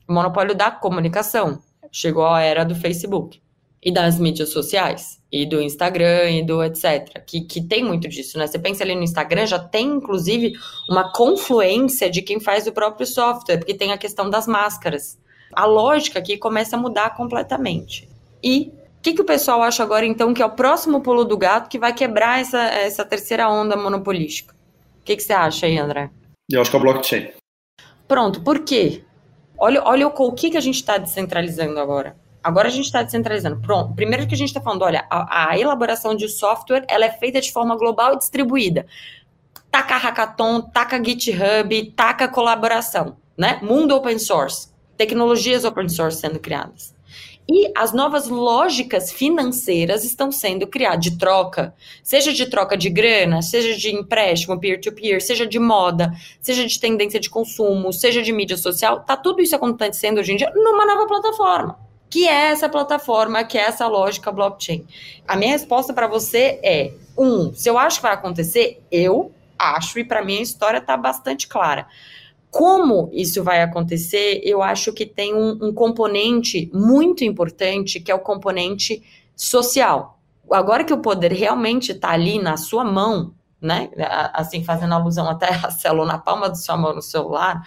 O 0.09 0.13
monopólio 0.13 0.55
da 0.55 0.71
comunicação. 0.71 1.61
Chegou 1.91 2.27
a 2.27 2.41
era 2.43 2.65
do 2.65 2.77
Facebook 2.77 3.43
e 3.83 3.93
das 3.93 4.19
mídias 4.19 4.51
sociais, 4.51 5.21
e 5.31 5.47
do 5.47 5.61
Instagram 5.61 6.31
e 6.31 6.45
do 6.45 6.63
etc. 6.63 7.23
Que, 7.27 7.43
que 7.43 7.61
tem 7.61 7.85
muito 7.85 8.09
disso, 8.09 8.39
né? 8.39 8.47
Você 8.47 8.59
pensa 8.59 8.83
ali 8.83 8.95
no 8.95 9.03
Instagram, 9.03 9.47
já 9.47 9.59
tem 9.59 9.87
inclusive 9.87 10.53
uma 10.89 11.13
confluência 11.13 12.11
de 12.11 12.23
quem 12.23 12.41
faz 12.41 12.67
o 12.67 12.73
próprio 12.73 13.07
software, 13.07 13.59
porque 13.59 13.75
tem 13.75 13.93
a 13.93 13.99
questão 13.99 14.29
das 14.29 14.47
máscaras. 14.47 15.19
A 15.53 15.65
lógica 15.65 16.19
aqui 16.19 16.37
começa 16.37 16.77
a 16.77 16.79
mudar 16.79 17.17
completamente. 17.17 18.09
E 18.43 18.73
o 18.99 19.03
que, 19.03 19.15
que 19.15 19.23
o 19.23 19.25
pessoal 19.25 19.63
acha 19.63 19.83
agora, 19.83 20.05
então, 20.05 20.35
que 20.35 20.43
é 20.43 20.47
o 20.47 20.51
próximo 20.51 21.01
pulo 21.01 21.25
do 21.25 21.37
gato 21.37 21.69
que 21.69 21.79
vai 21.79 21.95
quebrar 21.95 22.41
essa, 22.41 22.61
essa 22.61 23.05
terceira 23.05 23.49
onda 23.49 23.77
monopolística? 23.77 24.55
O 25.01 25.05
que, 25.05 25.17
que 25.17 25.23
você 25.23 25.33
acha 25.33 25.67
aí, 25.67 25.79
André? 25.79 26.11
Eu 26.51 26.61
acho 26.61 26.71
que 26.71 26.77
é 26.77 26.81
o 26.81 26.83
blockchain. 26.83 27.29
Pronto, 28.07 28.43
por 28.43 28.61
quê? 28.61 29.05
Olha, 29.57 29.83
olha 29.85 30.09
o, 30.09 30.11
o 30.11 30.33
que, 30.33 30.51
que 30.51 30.57
a 30.57 30.61
gente 30.61 30.77
está 30.77 30.99
descentralizando 30.99 31.79
agora. 31.79 32.17
Agora 32.43 32.69
a 32.69 32.71
gente 32.71 32.87
está 32.87 33.03
descentralizando. 33.03 33.61
Pronto. 33.61 33.95
Primeiro 33.95 34.27
que 34.27 34.35
a 34.35 34.39
gente 34.39 34.49
está 34.49 34.61
falando, 34.61 34.83
olha, 34.83 35.07
a, 35.11 35.51
a, 35.51 35.59
elaboração 35.59 36.15
de 36.15 36.29
software 36.29 36.85
ela 36.89 37.05
é 37.05 37.11
feita 37.11 37.41
de 37.41 37.53
forma 37.53 37.77
global 37.77 38.15
e 38.15 38.19
distribuída. 38.19 38.87
Taca 39.71 39.97
hackathon, 39.97 40.63
taca 40.63 41.03
GitHub, 41.03 41.93
taca 41.95 42.29
colaboração, 42.29 43.17
né? 43.37 43.59
Mundo 43.63 43.95
open 43.95 44.19
source, 44.19 44.69
tecnologias 44.97 45.65
open 45.65 45.89
source 45.89 46.21
sendo 46.21 46.39
criadas. 46.39 46.97
E 47.51 47.73
as 47.75 47.95
novas 47.95 48.29
lógicas 48.29 49.11
financeiras 49.11 50.05
estão 50.05 50.31
sendo 50.31 50.67
criadas 50.67 51.01
de 51.01 51.19
troca, 51.19 51.75
seja 52.03 52.31
de 52.33 52.47
troca 52.47 52.77
de 52.77 52.91
grana, 52.91 53.41
seja 53.41 53.75
de 53.75 53.95
empréstimo 53.95 54.61
peer-to-peer, 54.61 55.17
-peer, 55.17 55.21
seja 55.21 55.47
de 55.47 55.59
moda, 55.59 56.13
seja 56.43 56.67
de 56.67 56.79
tendência 56.79 57.19
de 57.19 57.31
consumo, 57.31 57.91
seja 57.91 58.23
de 58.23 58.33
mídia 58.33 58.57
social, 58.57 59.01
tá 59.01 59.17
tudo 59.17 59.41
isso 59.41 59.57
acontecendo 59.57 60.19
hoje 60.19 60.33
em 60.33 60.37
dia 60.37 60.53
numa 60.55 60.85
nova 60.85 61.07
plataforma 61.07 61.88
que 62.11 62.27
é 62.27 62.51
essa 62.51 62.69
plataforma, 62.69 63.45
que 63.45 63.59
é 63.59 63.63
essa 63.63 63.87
lógica 63.87 64.33
blockchain? 64.33 64.87
A 65.27 65.37
minha 65.37 65.53
resposta 65.53 65.93
para 65.93 66.07
você 66.07 66.59
é: 66.63 66.93
um, 67.17 67.53
se 67.53 67.69
eu 67.69 67.79
acho 67.79 67.97
que 67.97 68.03
vai 68.03 68.15
acontecer, 68.15 68.83
eu 68.91 69.33
Acho, 69.59 69.99
e 69.99 70.05
para 70.05 70.25
mim 70.25 70.39
a 70.39 70.43
história 70.43 70.79
está 70.79 70.97
bastante 70.97 71.49
clara. 71.49 71.87
Como 72.51 73.11
isso 73.13 73.43
vai 73.43 73.61
acontecer, 73.61 74.41
eu 74.45 74.63
acho 74.63 74.93
que 74.93 75.05
tem 75.05 75.35
um, 75.35 75.59
um 75.61 75.75
componente 75.75 76.71
muito 76.73 77.25
importante, 77.25 78.01
que 78.01 78.11
é 78.11 78.15
o 78.15 78.21
componente 78.21 79.03
social. 79.35 80.19
Agora 80.51 80.85
que 80.85 80.93
o 80.95 81.03
poder 81.03 81.33
realmente 81.33 81.93
está 81.93 82.11
ali 82.11 82.41
na 82.41 82.57
sua 82.57 82.85
mão, 82.85 83.35
né? 83.61 83.91
Assim, 84.33 84.63
fazendo 84.65 84.95
alusão 84.95 85.29
até 85.29 85.49
a 85.63 85.71
célula 85.71 86.07
na 86.07 86.19
palma 86.19 86.49
da 86.49 86.55
sua 86.55 86.77
mão 86.77 86.95
no 86.95 87.03
celular, 87.03 87.63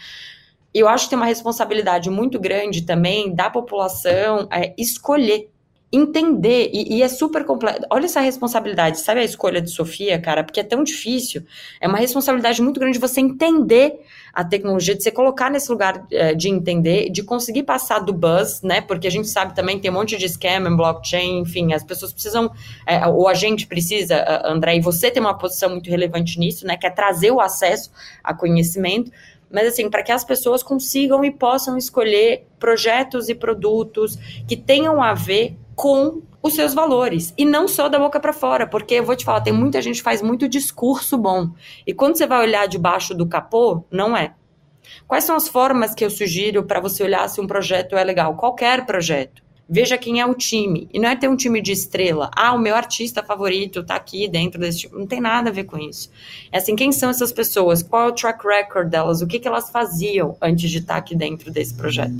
eu 0.73 0.87
acho 0.87 1.05
que 1.05 1.11
tem 1.11 1.19
uma 1.19 1.25
responsabilidade 1.25 2.09
muito 2.09 2.39
grande 2.39 2.83
também 2.83 3.33
da 3.33 3.49
população 3.49 4.47
é, 4.51 4.73
escolher 4.77 5.49
entender, 5.91 6.69
e, 6.71 6.97
e, 6.97 7.03
é 7.03 7.07
super 7.09 7.43
complexo. 7.43 7.81
Olha 7.89 8.05
essa 8.05 8.21
responsabilidade, 8.21 8.99
sabe 8.99 9.19
a 9.19 9.23
escolha 9.23 9.61
de 9.61 9.69
Sofia, 9.69 10.17
cara? 10.19 10.41
Porque 10.41 10.61
é 10.61 10.63
tão 10.63 10.83
difícil. 10.83 11.43
É 11.81 11.87
uma 11.87 11.97
responsabilidade 11.97 12.61
muito 12.61 12.79
grande 12.79 12.97
você 12.97 13.19
entender 13.19 13.99
a 14.33 14.45
tecnologia, 14.45 14.95
de 14.95 15.03
você 15.03 15.11
colocar 15.11 15.49
nesse 15.49 15.69
lugar 15.69 16.05
é, 16.09 16.33
de 16.33 16.47
entender, 16.47 17.09
de 17.09 17.21
conseguir 17.21 17.63
passar 17.63 17.99
do 17.99 18.13
buzz, 18.13 18.61
né? 18.61 18.79
Porque 18.79 19.05
a 19.05 19.11
gente 19.11 19.27
sabe 19.27 19.53
também 19.53 19.77
tem 19.79 19.91
um 19.91 19.95
monte 19.95 20.17
de 20.17 20.29
scam 20.29 20.65
em 20.65 20.75
blockchain, 20.77 21.39
enfim, 21.39 21.73
as 21.73 21.83
pessoas 21.83 22.13
precisam, 22.13 22.49
é, 22.87 23.05
ou 23.07 23.27
a 23.27 23.33
gente 23.33 23.67
precisa, 23.67 24.23
André, 24.45 24.77
e 24.77 24.79
você 24.79 25.11
tem 25.11 25.21
uma 25.21 25.37
posição 25.37 25.71
muito 25.71 25.89
relevante 25.89 26.39
nisso, 26.39 26.65
né? 26.65 26.77
Que 26.77 26.87
é 26.87 26.89
trazer 26.89 27.31
o 27.31 27.41
acesso 27.41 27.91
a 28.23 28.33
conhecimento 28.33 29.11
mas 29.51 29.67
assim, 29.67 29.89
para 29.89 30.03
que 30.03 30.11
as 30.11 30.23
pessoas 30.23 30.63
consigam 30.63 31.23
e 31.23 31.31
possam 31.31 31.77
escolher 31.77 32.47
projetos 32.59 33.29
e 33.29 33.35
produtos 33.35 34.17
que 34.47 34.55
tenham 34.55 35.01
a 35.01 35.13
ver 35.13 35.57
com 35.75 36.21
os 36.41 36.55
seus 36.55 36.73
valores 36.73 37.33
e 37.37 37.45
não 37.45 37.67
só 37.67 37.87
da 37.87 37.99
boca 37.99 38.19
para 38.19 38.33
fora, 38.33 38.65
porque 38.65 38.95
eu 38.95 39.03
vou 39.03 39.15
te 39.15 39.25
falar, 39.25 39.41
tem 39.41 39.53
muita 39.53 39.81
gente 39.81 39.97
que 39.97 40.03
faz 40.03 40.21
muito 40.21 40.47
discurso 40.49 41.17
bom 41.17 41.51
e 41.85 41.93
quando 41.93 42.17
você 42.17 42.25
vai 42.25 42.41
olhar 42.41 42.67
debaixo 42.67 43.13
do 43.13 43.27
capô, 43.27 43.83
não 43.91 44.15
é. 44.15 44.33
Quais 45.07 45.23
são 45.23 45.35
as 45.35 45.47
formas 45.47 45.93
que 45.93 46.03
eu 46.03 46.09
sugiro 46.09 46.63
para 46.63 46.79
você 46.79 47.03
olhar 47.03 47.27
se 47.29 47.39
um 47.39 47.47
projeto 47.47 47.95
é 47.95 48.03
legal? 48.03 48.35
Qualquer 48.35 48.85
projeto. 48.85 49.43
Veja 49.73 49.97
quem 49.97 50.19
é 50.19 50.25
o 50.25 50.35
time. 50.35 50.89
E 50.93 50.99
não 50.99 51.07
é 51.07 51.15
ter 51.15 51.29
um 51.29 51.35
time 51.37 51.61
de 51.61 51.71
estrela. 51.71 52.29
Ah, 52.35 52.53
o 52.53 52.59
meu 52.59 52.75
artista 52.75 53.23
favorito 53.23 53.79
está 53.79 53.95
aqui 53.95 54.27
dentro 54.27 54.59
desse 54.59 54.79
time. 54.79 54.99
Não 54.99 55.07
tem 55.07 55.21
nada 55.21 55.49
a 55.49 55.53
ver 55.53 55.63
com 55.63 55.77
isso. 55.77 56.11
É 56.51 56.57
assim, 56.57 56.75
quem 56.75 56.91
são 56.91 57.09
essas 57.09 57.31
pessoas? 57.31 57.81
Qual 57.81 58.09
é 58.09 58.11
o 58.11 58.11
track 58.11 58.45
record 58.45 58.89
delas? 58.89 59.21
O 59.21 59.27
que, 59.27 59.39
que 59.39 59.47
elas 59.47 59.69
faziam 59.69 60.35
antes 60.41 60.69
de 60.69 60.79
estar 60.79 60.95
tá 60.95 60.99
aqui 60.99 61.15
dentro 61.15 61.49
desse 61.49 61.73
projeto? 61.73 62.17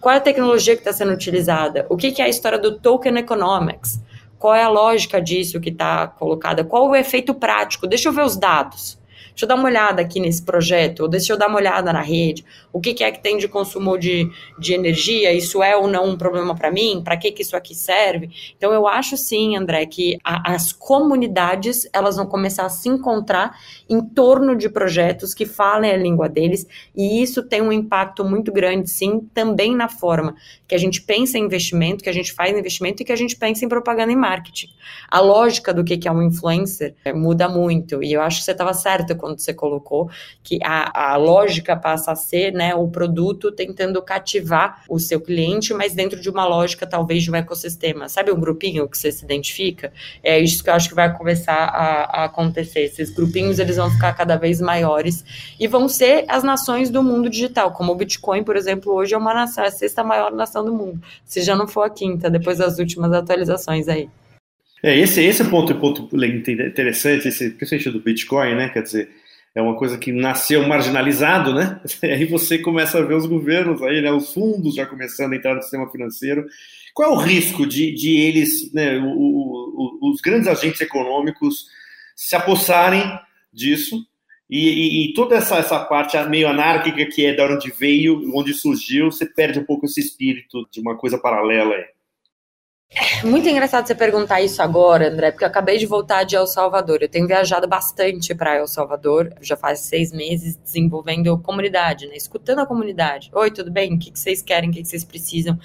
Qual 0.00 0.14
é 0.14 0.16
a 0.16 0.20
tecnologia 0.20 0.76
que 0.76 0.80
está 0.80 0.94
sendo 0.94 1.12
utilizada? 1.12 1.84
O 1.90 1.96
que, 1.96 2.10
que 2.10 2.22
é 2.22 2.24
a 2.24 2.28
história 2.30 2.58
do 2.58 2.78
token 2.78 3.18
economics? 3.18 4.00
Qual 4.38 4.54
é 4.54 4.62
a 4.62 4.70
lógica 4.70 5.20
disso 5.20 5.60
que 5.60 5.68
está 5.68 6.06
colocada? 6.06 6.64
Qual 6.64 6.88
o 6.88 6.96
efeito 6.96 7.34
prático? 7.34 7.86
Deixa 7.86 8.08
eu 8.08 8.14
ver 8.14 8.22
os 8.22 8.38
dados. 8.38 8.97
Deixa 9.38 9.44
eu 9.44 9.48
dar 9.50 9.54
uma 9.54 9.68
olhada 9.68 10.02
aqui 10.02 10.18
nesse 10.18 10.42
projeto, 10.42 11.04
ou 11.04 11.08
deixa 11.08 11.32
eu 11.32 11.38
dar 11.38 11.46
uma 11.46 11.58
olhada 11.58 11.92
na 11.92 12.02
rede, 12.02 12.44
o 12.72 12.80
que, 12.80 12.92
que 12.92 13.04
é 13.04 13.12
que 13.12 13.22
tem 13.22 13.38
de 13.38 13.46
consumo 13.46 13.96
de, 13.96 14.28
de 14.58 14.74
energia, 14.74 15.32
isso 15.32 15.62
é 15.62 15.76
ou 15.76 15.86
não 15.86 16.06
um 16.06 16.18
problema 16.18 16.56
para 16.56 16.72
mim, 16.72 17.00
para 17.04 17.16
que, 17.16 17.30
que 17.30 17.42
isso 17.42 17.56
aqui 17.56 17.72
serve? 17.72 18.30
Então, 18.56 18.72
eu 18.72 18.88
acho 18.88 19.16
sim, 19.16 19.56
André, 19.56 19.86
que 19.86 20.18
a, 20.24 20.54
as 20.54 20.72
comunidades, 20.72 21.88
elas 21.92 22.16
vão 22.16 22.26
começar 22.26 22.66
a 22.66 22.68
se 22.68 22.88
encontrar 22.88 23.56
em 23.88 24.00
torno 24.00 24.56
de 24.56 24.68
projetos 24.68 25.32
que 25.32 25.46
falem 25.46 25.92
a 25.92 25.96
língua 25.96 26.28
deles, 26.28 26.66
e 26.96 27.22
isso 27.22 27.40
tem 27.40 27.62
um 27.62 27.70
impacto 27.70 28.24
muito 28.24 28.50
grande, 28.50 28.90
sim, 28.90 29.20
também 29.32 29.72
na 29.72 29.88
forma 29.88 30.34
que 30.66 30.74
a 30.74 30.78
gente 30.78 31.00
pensa 31.00 31.38
em 31.38 31.44
investimento, 31.44 32.02
que 32.02 32.10
a 32.10 32.12
gente 32.12 32.32
faz 32.32 32.56
investimento 32.58 33.04
e 33.04 33.06
que 33.06 33.12
a 33.12 33.16
gente 33.16 33.36
pensa 33.36 33.64
em 33.64 33.68
propaganda 33.68 34.10
e 34.10 34.16
marketing. 34.16 34.66
A 35.08 35.20
lógica 35.20 35.72
do 35.72 35.84
que, 35.84 36.08
é 36.08 36.10
um 36.10 36.22
influencer 36.24 36.96
é, 37.04 37.12
muda 37.12 37.48
muito, 37.48 38.02
e 38.02 38.12
eu 38.12 38.20
acho 38.20 38.40
que 38.40 38.44
você 38.44 38.50
estava 38.50 38.74
certa 38.74 39.14
quando 39.14 39.27
quando 39.28 39.40
você 39.40 39.52
colocou, 39.52 40.10
que 40.42 40.58
a, 40.64 41.12
a 41.12 41.16
lógica 41.16 41.76
passa 41.76 42.12
a 42.12 42.16
ser 42.16 42.52
né, 42.52 42.74
o 42.74 42.88
produto 42.88 43.52
tentando 43.52 44.00
cativar 44.00 44.82
o 44.88 44.98
seu 44.98 45.20
cliente, 45.20 45.74
mas 45.74 45.94
dentro 45.94 46.18
de 46.18 46.30
uma 46.30 46.46
lógica 46.46 46.86
talvez 46.86 47.22
de 47.22 47.30
um 47.30 47.34
ecossistema. 47.34 48.08
Sabe 48.08 48.32
um 48.32 48.40
grupinho 48.40 48.88
que 48.88 48.96
você 48.96 49.12
se 49.12 49.24
identifica? 49.24 49.92
É 50.22 50.38
isso 50.38 50.64
que 50.64 50.70
eu 50.70 50.74
acho 50.74 50.88
que 50.88 50.94
vai 50.94 51.14
começar 51.14 51.52
a, 51.52 52.22
a 52.22 52.24
acontecer. 52.24 52.80
Esses 52.80 53.10
grupinhos 53.10 53.58
eles 53.58 53.76
vão 53.76 53.90
ficar 53.90 54.14
cada 54.14 54.36
vez 54.36 54.60
maiores 54.60 55.24
e 55.60 55.68
vão 55.68 55.88
ser 55.88 56.24
as 56.28 56.42
nações 56.42 56.88
do 56.88 57.02
mundo 57.02 57.28
digital, 57.28 57.72
como 57.72 57.92
o 57.92 57.94
Bitcoin, 57.94 58.42
por 58.42 58.56
exemplo, 58.56 58.94
hoje 58.94 59.14
é 59.14 59.18
uma 59.18 59.34
nação, 59.34 59.64
a 59.64 59.70
sexta 59.70 60.02
maior 60.02 60.32
nação 60.32 60.64
do 60.64 60.72
mundo. 60.72 61.02
Se 61.24 61.42
já 61.42 61.54
não 61.54 61.68
for 61.68 61.82
a 61.82 61.90
quinta, 61.90 62.30
depois 62.30 62.58
das 62.58 62.78
últimas 62.78 63.12
atualizações 63.12 63.88
aí. 63.88 64.08
É, 64.82 64.96
esse, 64.96 65.22
esse 65.22 65.42
é 65.42 65.44
ponto, 65.44 65.74
ponto 65.74 66.08
interessante, 66.14 67.28
esse, 67.28 67.50
principalmente 67.50 67.90
do 67.90 68.00
Bitcoin, 68.00 68.54
né? 68.54 68.68
Quer 68.68 68.82
dizer, 68.82 69.10
é 69.58 69.62
uma 69.62 69.74
coisa 69.74 69.98
que 69.98 70.12
nasceu 70.12 70.66
marginalizado, 70.68 71.52
né? 71.52 71.80
Aí 72.04 72.24
você 72.26 72.58
começa 72.58 72.98
a 72.98 73.02
ver 73.02 73.14
os 73.14 73.26
governos 73.26 73.82
aí, 73.82 74.00
né? 74.00 74.12
Os 74.12 74.32
fundos 74.32 74.76
já 74.76 74.86
começando 74.86 75.32
a 75.32 75.36
entrar 75.36 75.54
no 75.56 75.62
sistema 75.62 75.90
financeiro. 75.90 76.46
Qual 76.94 77.10
é 77.10 77.12
o 77.12 77.18
risco 77.18 77.66
de, 77.66 77.92
de 77.92 78.20
eles, 78.20 78.72
né? 78.72 78.98
O, 78.98 79.08
o, 79.08 80.10
os 80.12 80.20
grandes 80.20 80.46
agentes 80.46 80.80
econômicos 80.80 81.66
se 82.14 82.36
apossarem 82.36 83.02
disso 83.52 83.96
e, 84.48 84.68
e, 84.68 85.04
e, 85.10 85.14
toda 85.14 85.34
essa, 85.34 85.56
essa 85.56 85.84
parte 85.84 86.16
meio 86.28 86.48
anárquica 86.48 87.04
que 87.06 87.26
é 87.26 87.34
da 87.34 87.46
onde 87.46 87.70
veio, 87.72 88.22
onde 88.34 88.54
surgiu, 88.54 89.10
você 89.10 89.26
perde 89.26 89.58
um 89.58 89.64
pouco 89.64 89.86
esse 89.86 90.00
espírito 90.00 90.66
de 90.70 90.80
uma 90.80 90.96
coisa 90.96 91.18
paralela 91.18 91.74
aí. 91.74 91.84
Muito 93.22 93.46
engraçado 93.46 93.86
você 93.86 93.94
perguntar 93.94 94.40
isso 94.40 94.62
agora, 94.62 95.10
André, 95.10 95.30
porque 95.30 95.44
eu 95.44 95.48
acabei 95.48 95.76
de 95.76 95.84
voltar 95.84 96.24
de 96.24 96.34
El 96.34 96.46
Salvador. 96.46 97.02
Eu 97.02 97.08
tenho 97.08 97.26
viajado 97.26 97.68
bastante 97.68 98.34
para 98.34 98.56
El 98.56 98.66
Salvador, 98.66 99.30
já 99.42 99.58
faz 99.58 99.80
seis 99.80 100.10
meses 100.10 100.56
desenvolvendo 100.56 101.36
comunidade, 101.38 102.06
né? 102.06 102.16
Escutando 102.16 102.60
a 102.60 102.66
comunidade. 102.66 103.30
Oi, 103.34 103.50
tudo 103.50 103.70
bem? 103.70 103.94
O 103.94 103.98
que 103.98 104.10
vocês 104.14 104.40
querem? 104.40 104.70
O 104.70 104.72
que 104.72 104.82
vocês 104.82 105.04
precisam? 105.04 105.58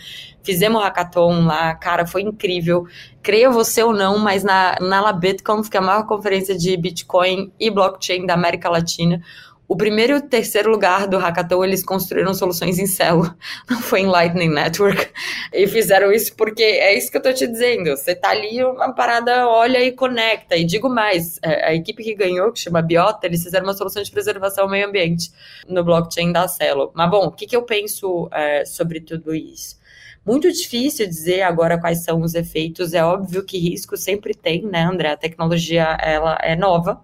Fizemos 0.43 0.81
um 0.81 0.83
hackathon 0.83 1.45
lá, 1.45 1.73
cara, 1.75 2.05
foi 2.05 2.23
incrível. 2.23 2.85
Creia 3.21 3.49
você 3.49 3.81
ou 3.81 3.93
não, 3.93 4.17
mas 4.19 4.43
na, 4.43 4.75
na 4.81 4.99
LabitConf, 4.99 5.69
que 5.69 5.77
é 5.77 5.79
a 5.79 5.83
maior 5.83 6.05
conferência 6.05 6.57
de 6.57 6.75
Bitcoin 6.75 7.53
e 7.57 7.71
blockchain 7.71 8.25
da 8.25 8.33
América 8.33 8.69
Latina, 8.69 9.21
o 9.67 9.77
primeiro 9.77 10.13
e 10.13 10.17
o 10.17 10.21
terceiro 10.21 10.69
lugar 10.69 11.07
do 11.07 11.17
hackathon, 11.17 11.63
eles 11.63 11.83
construíram 11.83 12.33
soluções 12.33 12.77
em 12.79 12.85
célula, 12.85 13.35
não 13.69 13.81
foi 13.81 14.01
em 14.01 14.07
Lightning 14.07 14.49
Network. 14.49 15.09
E 15.53 15.67
fizeram 15.67 16.11
isso 16.11 16.35
porque 16.35 16.63
é 16.63 16.97
isso 16.97 17.09
que 17.09 17.17
eu 17.17 17.21
tô 17.21 17.33
te 17.33 17.47
dizendo. 17.47 17.91
Você 17.91 18.13
tá 18.13 18.29
ali, 18.29 18.63
uma 18.63 18.93
parada 18.93 19.47
olha 19.47 19.83
e 19.83 19.91
conecta. 19.91 20.55
E 20.55 20.65
digo 20.65 20.89
mais, 20.89 21.39
é, 21.41 21.69
a 21.69 21.73
equipe 21.73 22.03
que 22.03 22.13
ganhou, 22.13 22.51
que 22.51 22.59
chama 22.59 22.81
Biota, 22.81 23.25
eles 23.25 23.41
fizeram 23.41 23.65
uma 23.65 23.73
solução 23.73 24.03
de 24.03 24.11
preservação 24.11 24.65
ao 24.65 24.69
meio 24.69 24.87
ambiente 24.87 25.31
no 25.67 25.83
blockchain 25.83 26.31
da 26.31 26.47
Celo. 26.47 26.91
Mas 26.93 27.09
bom, 27.09 27.27
o 27.27 27.31
que, 27.31 27.47
que 27.47 27.55
eu 27.55 27.63
penso 27.63 28.29
é, 28.31 28.65
sobre 28.65 28.99
tudo 28.99 29.33
isso? 29.33 29.81
Muito 30.25 30.49
difícil 30.51 31.05
dizer 31.05 31.41
agora 31.41 31.77
quais 31.77 32.03
são 32.03 32.21
os 32.21 32.33
efeitos. 32.33 32.93
É 32.93 33.03
óbvio 33.03 33.43
que 33.43 33.57
risco 33.57 33.97
sempre 33.97 34.33
tem, 34.33 34.61
né, 34.63 34.83
André? 34.83 35.11
A 35.11 35.17
tecnologia 35.17 35.97
ela 36.01 36.37
é 36.41 36.55
nova, 36.55 37.01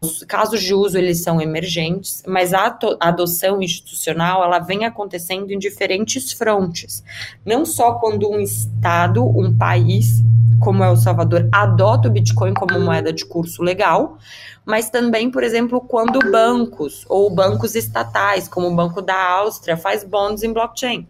os 0.00 0.24
casos 0.24 0.62
de 0.62 0.74
uso 0.74 0.98
eles 0.98 1.22
são 1.22 1.40
emergentes, 1.40 2.22
mas 2.26 2.52
a 2.52 2.76
adoção 3.00 3.62
institucional 3.62 4.42
ela 4.42 4.58
vem 4.58 4.84
acontecendo 4.84 5.50
em 5.50 5.58
diferentes 5.58 6.32
frontes. 6.32 7.04
Não 7.44 7.64
só 7.64 7.94
quando 7.94 8.28
um 8.28 8.40
estado, 8.40 9.24
um 9.24 9.56
país, 9.56 10.22
como 10.60 10.82
é 10.82 10.90
o 10.90 10.96
Salvador, 10.96 11.48
adota 11.52 12.08
o 12.08 12.10
Bitcoin 12.10 12.54
como 12.54 12.80
moeda 12.80 13.12
de 13.12 13.24
curso 13.24 13.62
legal, 13.62 14.18
mas 14.64 14.90
também, 14.90 15.30
por 15.30 15.42
exemplo, 15.42 15.80
quando 15.80 16.18
bancos 16.30 17.04
ou 17.08 17.28
bancos 17.28 17.74
estatais, 17.74 18.48
como 18.48 18.68
o 18.68 18.74
Banco 18.74 19.02
da 19.02 19.16
Áustria, 19.16 19.76
faz 19.76 20.04
bonds 20.04 20.42
em 20.42 20.52
blockchain. 20.52 21.06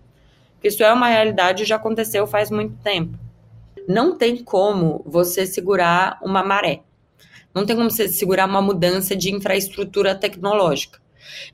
Isso 0.63 0.83
é 0.83 0.93
uma 0.93 1.09
realidade 1.09 1.63
e 1.63 1.67
já 1.67 1.77
aconteceu 1.77 2.27
faz 2.27 2.51
muito 2.51 2.77
tempo. 2.83 3.19
Não 3.89 4.17
tem 4.17 4.43
como 4.43 5.03
você 5.05 5.45
segurar 5.45 6.19
uma 6.23 6.43
maré. 6.43 6.83
Não 7.55 7.67
tem 7.67 7.77
como 7.77 7.91
você 7.91 8.09
segurar 8.09 8.49
uma 8.49 8.63
mudança 8.63 9.15
de 9.15 9.35
infraestrutura 9.35 10.15
tecnológica. 10.15 11.01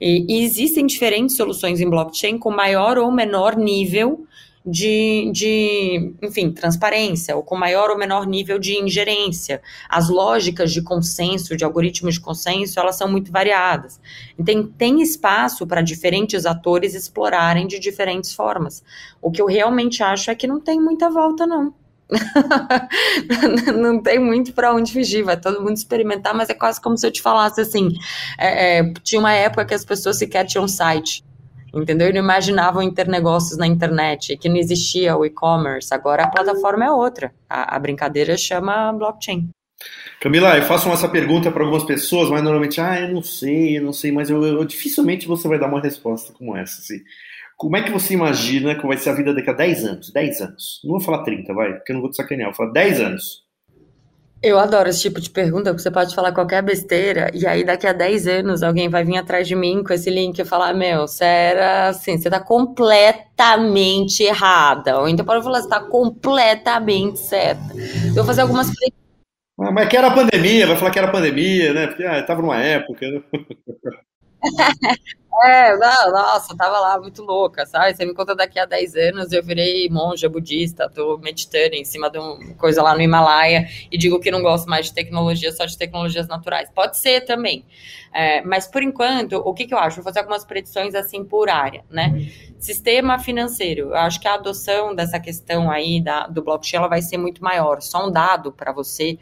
E, 0.01 0.25
e 0.29 0.45
existem 0.45 0.87
diferentes 0.87 1.37
soluções 1.37 1.81
em 1.81 1.89
blockchain 1.89 2.39
com 2.39 2.51
maior 2.51 2.99
ou 2.99 3.11
menor 3.11 3.57
nível 3.57 4.27
de, 4.65 5.31
de, 5.33 6.15
enfim, 6.23 6.53
transparência, 6.53 7.35
ou 7.35 7.43
com 7.43 7.57
maior 7.57 7.91
ou 7.91 7.99
menor 7.99 8.27
nível 8.27 8.59
de 8.59 8.79
ingerência. 8.79 9.63
As 9.89 10.11
lógicas 10.11 10.73
de 10.73 10.83
consenso, 10.83 11.57
de 11.57 11.65
algoritmos 11.65 12.15
de 12.15 12.21
consenso, 12.21 12.79
elas 12.79 12.97
são 12.97 13.11
muito 13.11 13.33
variadas. 13.33 14.01
Então, 14.39 14.67
tem 14.67 15.01
espaço 15.01 15.67
para 15.67 15.81
diferentes 15.81 16.45
atores 16.45 16.95
explorarem 16.95 17.67
de 17.67 17.79
diferentes 17.79 18.33
formas. 18.33 18.85
O 19.23 19.31
que 19.31 19.41
eu 19.41 19.47
realmente 19.47 20.03
acho 20.03 20.31
é 20.31 20.35
que 20.35 20.47
não 20.47 20.61
tem 20.61 20.81
muita 20.81 21.09
volta, 21.09 21.47
não. 21.47 21.73
não 23.77 24.01
tem 24.01 24.19
muito 24.19 24.53
para 24.53 24.73
onde 24.73 24.93
fugir, 24.93 25.23
vai 25.23 25.37
todo 25.37 25.61
mundo 25.61 25.77
experimentar, 25.77 26.35
mas 26.35 26.49
é 26.49 26.55
quase 26.55 26.81
como 26.81 26.97
se 26.97 27.07
eu 27.07 27.13
te 27.13 27.21
falasse 27.21 27.61
assim: 27.61 27.93
é, 28.39 28.79
é, 28.79 28.93
tinha 29.03 29.21
uma 29.21 29.33
época 29.33 29.67
que 29.67 29.75
as 29.75 29.85
pessoas 29.85 30.19
sequer 30.19 30.47
tinham 30.47 30.67
site, 30.67 31.25
entendeu? 31.75 32.09
E 32.09 32.13
não 32.13 32.21
imaginavam 32.21 32.91
ter 32.93 33.09
negócios 33.09 33.59
na 33.59 33.67
internet, 33.67 34.37
que 34.37 34.49
não 34.49 34.57
existia 34.57 35.17
o 35.17 35.25
e-commerce. 35.25 35.93
Agora 35.93 36.25
a 36.25 36.29
plataforma 36.29 36.85
é 36.87 36.91
outra, 36.91 37.33
a, 37.49 37.77
a 37.77 37.79
brincadeira 37.79 38.37
chama 38.37 38.93
blockchain. 38.93 39.51
Camila, 40.21 40.57
eu 40.57 40.65
faço 40.65 40.89
essa 40.89 41.09
pergunta 41.09 41.53
para 41.53 41.63
algumas 41.63 41.85
pessoas, 41.85 42.29
mas 42.29 42.43
normalmente, 42.43 42.81
ah, 42.81 43.01
eu 43.01 43.15
não 43.15 43.23
sei, 43.23 43.79
eu 43.79 43.83
não 43.83 43.93
sei, 43.93 44.11
mas 44.11 44.29
eu, 44.29 44.45
eu, 44.45 44.65
dificilmente 44.65 45.29
você 45.29 45.47
vai 45.47 45.59
dar 45.59 45.69
uma 45.69 45.81
resposta 45.81 46.33
como 46.33 46.57
essa. 46.57 46.81
Assim. 46.81 47.01
Como 47.59 47.77
é 47.77 47.83
que 47.83 47.91
você 47.91 48.15
imagina 48.15 48.77
que 48.77 48.87
vai 48.87 48.97
ser 48.97 49.11
a 49.11 49.15
vida 49.15 49.35
daqui 49.35 49.51
a 49.51 49.53
10 49.53 49.85
anos? 49.85 50.13
10 50.13 50.41
anos. 50.43 50.81
Não 50.85 50.93
vou 50.93 51.01
falar 51.01 51.25
30, 51.25 51.53
vai, 51.53 51.73
porque 51.73 51.91
eu 51.91 51.95
não 51.95 52.03
vou 52.03 52.11
te 52.11 52.15
sacanear, 52.15 52.51
vou 52.51 52.57
falar 52.57 52.71
10 52.71 53.01
anos. 53.01 53.43
Eu 54.41 54.61
adoro 54.61 54.89
esse 54.89 55.01
tipo 55.03 55.21
de 55.21 55.29
pergunta, 55.29 55.71
porque 55.71 55.83
você 55.83 55.91
pode 55.91 56.15
falar 56.15 56.31
qualquer 56.31 56.63
besteira, 56.63 57.29
e 57.35 57.45
aí 57.45 57.65
daqui 57.65 57.89
a 57.89 57.93
10 57.93 58.29
anos 58.29 58.63
alguém 58.63 58.89
vai 58.89 59.05
vir 59.05 59.17
atrás 59.17 59.49
de 59.49 59.57
mim 59.57 59.83
com 59.83 59.93
esse 59.93 60.09
link 60.09 60.39
e 60.39 60.45
falar: 60.45 60.73
Meu, 60.73 61.09
você 61.09 61.25
era 61.25 61.89
assim, 61.89 62.17
você 62.17 62.31
tá 62.31 62.39
completamente 62.39 64.23
errada. 64.23 65.01
Ou 65.01 65.09
então 65.09 65.27
pode 65.27 65.43
falar: 65.43 65.61
Você 65.61 65.69
tá 65.69 65.81
completamente 65.81 67.19
certa. 67.19 67.75
Eu 68.07 68.15
vou 68.15 68.25
fazer 68.25 68.43
algumas 68.43 68.71
ah, 69.61 69.73
mas 69.73 69.89
que 69.89 69.97
era 69.97 70.07
a 70.07 70.15
pandemia, 70.15 70.69
vai 70.69 70.77
falar 70.77 70.93
que 70.93 70.99
era 71.01 71.09
a 71.09 71.13
pandemia, 71.13 71.75
né? 71.75 71.89
Porque 71.89 72.05
ah, 72.05 72.23
tava 72.23 72.41
numa 72.41 72.63
época. 72.63 73.05
Né? 73.11 73.21
É, 75.45 75.77
não, 75.77 76.11
nossa, 76.11 76.57
tava 76.57 76.81
lá 76.81 77.01
muito 77.01 77.23
louca, 77.23 77.65
sabe? 77.65 77.95
Você 77.95 78.05
me 78.05 78.13
conta 78.13 78.35
daqui 78.35 78.59
a 78.59 78.65
10 78.65 78.97
anos, 78.97 79.33
eu 79.33 79.43
virei 79.43 79.89
monja 79.89 80.29
budista, 80.29 80.91
tô 80.91 81.17
meditando 81.19 81.75
em 81.75 81.85
cima 81.85 82.11
de 82.11 82.19
uma 82.19 82.55
coisa 82.55 82.83
lá 82.83 82.93
no 82.95 83.01
Himalaia 83.01 83.69
e 83.91 83.97
digo 83.97 84.19
que 84.19 84.33
não 84.33 84.43
gosto 84.43 84.69
mais 84.69 84.87
de 84.87 84.95
tecnologia, 84.95 85.53
só 85.53 85.65
de 85.65 85.79
tecnologias 85.79 86.27
naturais. 86.27 86.69
Pode 86.75 86.97
ser 86.97 87.21
também. 87.21 87.65
É, 88.13 88.43
mas 88.43 88.67
por 88.67 88.83
enquanto, 88.83 89.35
o 89.37 89.55
que, 89.55 89.67
que 89.67 89.75
eu 89.75 89.79
acho? 89.79 89.97
Vou 89.97 90.05
fazer 90.05 90.21
algumas 90.21 90.45
predições 90.45 90.95
assim 90.95 91.23
por 91.23 91.49
área, 91.49 91.85
né? 91.89 92.29
Sistema 92.59 93.19
financeiro. 93.21 93.91
Eu 93.91 93.97
acho 93.97 94.21
que 94.21 94.27
a 94.27 94.35
adoção 94.35 94.93
dessa 94.93 95.21
questão 95.21 95.71
aí 95.71 96.01
da, 96.01 96.27
do 96.27 96.43
blockchain 96.43 96.79
ela 96.79 96.89
vai 96.89 97.01
ser 97.01 97.17
muito 97.17 97.45
maior. 97.45 97.81
Só 97.81 98.09
um 98.09 98.11
dado 98.11 98.51
para 98.51 98.73
você 98.73 99.19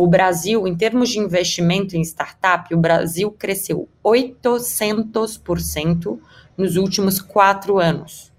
o 0.00 0.06
Brasil, 0.06 0.66
em 0.66 0.74
termos 0.74 1.10
de 1.10 1.18
investimento 1.18 1.94
em 1.94 2.00
startup, 2.00 2.72
o 2.74 2.78
Brasil 2.78 3.30
cresceu 3.32 3.86
800% 4.02 5.42
nos 6.56 6.76
últimos 6.76 7.20
quatro 7.20 7.78
anos. 7.78 8.30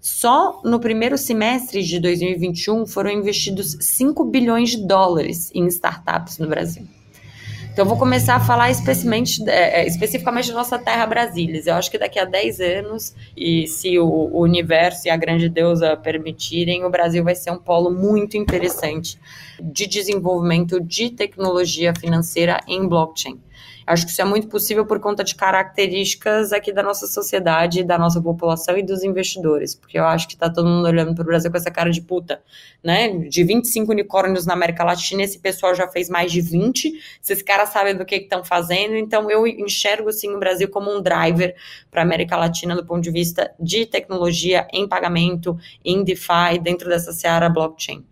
Só 0.00 0.60
no 0.64 0.80
primeiro 0.80 1.16
semestre 1.16 1.82
de 1.82 2.00
2021 2.00 2.86
foram 2.86 3.10
investidos 3.10 3.76
5 3.80 4.24
bilhões 4.24 4.70
de 4.70 4.86
dólares 4.86 5.50
em 5.54 5.66
startups 5.66 6.38
no 6.38 6.48
Brasil. 6.48 6.86
Então, 7.72 7.86
vou 7.86 7.96
começar 7.96 8.34
a 8.34 8.40
falar 8.40 8.70
especificamente, 8.70 9.48
é, 9.48 9.80
é, 9.80 9.86
especificamente 9.86 10.48
da 10.48 10.54
nossa 10.54 10.78
terra 10.78 11.06
Brasília. 11.06 11.62
Eu 11.64 11.74
acho 11.74 11.90
que 11.90 11.96
daqui 11.96 12.18
a 12.18 12.26
10 12.26 12.60
anos, 12.60 13.14
e 13.34 13.66
se 13.66 13.98
o, 13.98 14.28
universo 14.38 15.08
e 15.08 15.10
a 15.10 15.16
grande 15.16 15.48
deusa 15.48 15.96
permitirem, 15.96 16.84
o 16.84 16.90
Brasil 16.90 17.24
vai 17.24 17.34
ser 17.34 17.50
um 17.50 17.56
polo 17.56 17.90
muito 17.90 18.36
interessante 18.36 19.18
de 19.58 19.86
desenvolvimento 19.86 20.78
de 20.80 21.10
tecnologia 21.10 21.94
financeira 21.94 22.60
em 22.68 22.86
blockchain. 22.86 23.40
Acho 23.86 24.04
que 24.04 24.12
isso 24.12 24.22
é 24.22 24.24
muito 24.24 24.48
possível 24.48 24.86
por 24.86 25.00
conta 25.00 25.24
de 25.24 25.34
características 25.34 26.52
aqui 26.52 26.72
da 26.72 26.82
nossa 26.82 27.06
sociedade, 27.06 27.82
da 27.82 27.98
nossa 27.98 28.20
população 28.20 28.76
e 28.76 28.82
dos 28.82 29.02
investidores, 29.02 29.74
porque 29.74 29.98
eu 29.98 30.04
acho 30.04 30.28
que 30.28 30.34
está 30.34 30.48
todo 30.48 30.68
mundo 30.68 30.86
olhando 30.86 31.14
para 31.14 31.22
o 31.22 31.26
Brasil 31.26 31.50
com 31.50 31.56
essa 31.56 31.70
cara 31.70 31.90
de 31.90 32.00
puta, 32.00 32.42
né? 32.82 33.08
De 33.28 33.42
25 33.44 33.90
unicórnios 33.90 34.46
na 34.46 34.54
América 34.54 34.84
Latina, 34.84 35.22
esse 35.22 35.38
pessoal 35.38 35.74
já 35.74 35.88
fez 35.88 36.08
mais 36.08 36.30
de 36.30 36.40
20, 36.40 36.92
esses 37.22 37.42
caras 37.42 37.70
sabem 37.70 37.96
do 37.96 38.04
que 38.04 38.16
estão 38.16 38.44
fazendo, 38.44 38.94
então 38.94 39.30
eu 39.30 39.46
enxergo 39.46 40.08
assim 40.08 40.34
o 40.34 40.38
Brasil 40.38 40.68
como 40.68 40.94
um 40.94 41.02
driver 41.02 41.54
para 41.90 42.02
a 42.02 42.04
América 42.04 42.36
Latina 42.36 42.76
do 42.76 42.84
ponto 42.84 43.02
de 43.02 43.10
vista 43.10 43.52
de 43.58 43.86
tecnologia 43.86 44.66
em 44.72 44.86
pagamento, 44.86 45.58
em 45.84 46.04
DeFi, 46.04 46.58
dentro 46.62 46.88
dessa 46.88 47.12
seara 47.12 47.48
blockchain. 47.48 48.04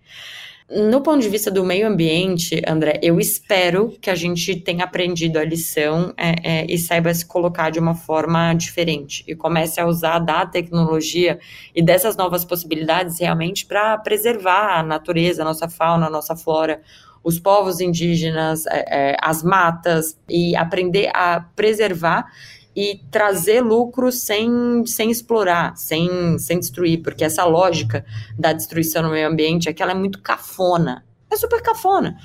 No 0.73 1.01
ponto 1.01 1.21
de 1.21 1.29
vista 1.29 1.51
do 1.51 1.65
meio 1.65 1.89
ambiente, 1.89 2.63
André, 2.65 3.01
eu 3.03 3.19
espero 3.19 3.89
que 4.01 4.09
a 4.09 4.15
gente 4.15 4.55
tenha 4.55 4.85
aprendido 4.85 5.37
a 5.37 5.45
lição 5.45 6.15
é, 6.17 6.61
é, 6.61 6.67
e 6.73 6.79
saiba 6.79 7.13
se 7.13 7.27
colocar 7.27 7.71
de 7.71 7.81
uma 7.81 7.97
forma 7.97 8.55
diferente 8.55 9.25
e 9.27 9.35
comece 9.35 9.81
a 9.81 9.87
usar 9.87 10.21
da 10.21 10.47
tecnologia 10.47 11.41
e 11.75 11.83
dessas 11.83 12.17
novas 12.17 12.45
possibilidades 12.45 13.19
realmente 13.19 13.67
para 13.67 13.99
preservar 13.99 14.79
a 14.79 14.83
natureza, 14.85 15.43
a 15.43 15.45
nossa 15.45 15.69
fauna, 15.69 16.07
a 16.07 16.11
nossa 16.11 16.37
flora, 16.37 16.81
os 17.25 17.37
povos 17.41 17.81
indígenas, 17.81 18.65
é, 18.67 19.11
é 19.11 19.17
as 19.21 19.43
matas 19.43 20.17
e 20.29 20.55
aprender 20.55 21.11
a 21.13 21.41
preservar 21.57 22.31
e 22.75 23.01
trazer 23.11 23.61
lucro 23.61 24.13
sem, 24.13 24.85
sem 24.87 25.11
explorar, 25.11 25.77
sem, 25.77 26.39
sem 26.39 26.59
destruir, 26.59 27.03
porque 27.03 27.25
essa 27.25 27.45
lógica 27.45 28.05
da 28.39 28.53
destruição 28.53 29.03
no 29.03 29.11
meio 29.11 29.29
ambiente 29.29 29.69
é 29.69 29.73
que 29.73 29.83
ela 29.83 29.93
é 29.93 29.95
muito 29.95 30.21
cafona. 30.21 31.05
É 31.31 31.37
super 31.37 31.63
cafona. 31.63 32.17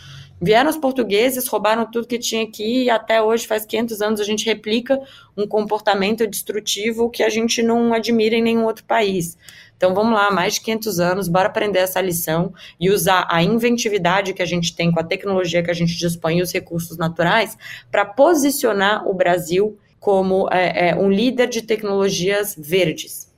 Vieram 0.41 0.69
os 0.69 0.77
portugueses, 0.77 1.47
roubaram 1.47 1.89
tudo 1.89 2.07
que 2.07 2.19
tinha 2.19 2.43
aqui 2.43 2.83
e 2.83 2.89
até 2.89 3.21
hoje, 3.21 3.47
faz 3.47 3.65
500 3.65 4.01
anos, 4.01 4.19
a 4.19 4.23
gente 4.23 4.45
replica 4.45 4.99
um 5.35 5.47
comportamento 5.47 6.27
destrutivo 6.27 7.09
que 7.09 7.23
a 7.23 7.29
gente 7.29 7.63
não 7.63 7.93
admira 7.93 8.35
em 8.35 8.41
nenhum 8.41 8.65
outro 8.65 8.83
país. 8.83 9.37
Então 9.77 9.93
vamos 9.93 10.13
lá, 10.13 10.31
mais 10.31 10.55
de 10.55 10.61
500 10.61 10.99
anos, 10.99 11.27
bora 11.27 11.47
aprender 11.47 11.79
essa 11.79 12.01
lição 12.01 12.53
e 12.79 12.89
usar 12.89 13.27
a 13.29 13.41
inventividade 13.41 14.33
que 14.33 14.41
a 14.41 14.45
gente 14.45 14.75
tem 14.75 14.91
com 14.91 14.99
a 14.99 15.03
tecnologia 15.03 15.63
que 15.63 15.71
a 15.71 15.75
gente 15.75 15.97
dispõe 15.97 16.39
e 16.39 16.41
os 16.41 16.51
recursos 16.51 16.97
naturais 16.97 17.57
para 17.89 18.05
posicionar 18.05 19.07
o 19.07 19.13
Brasil 19.13 19.77
como 19.99 20.47
é, 20.51 20.89
é, 20.89 20.95
um 20.95 21.09
líder 21.09 21.47
de 21.47 21.61
tecnologias 21.61 22.55
verdes, 22.57 23.33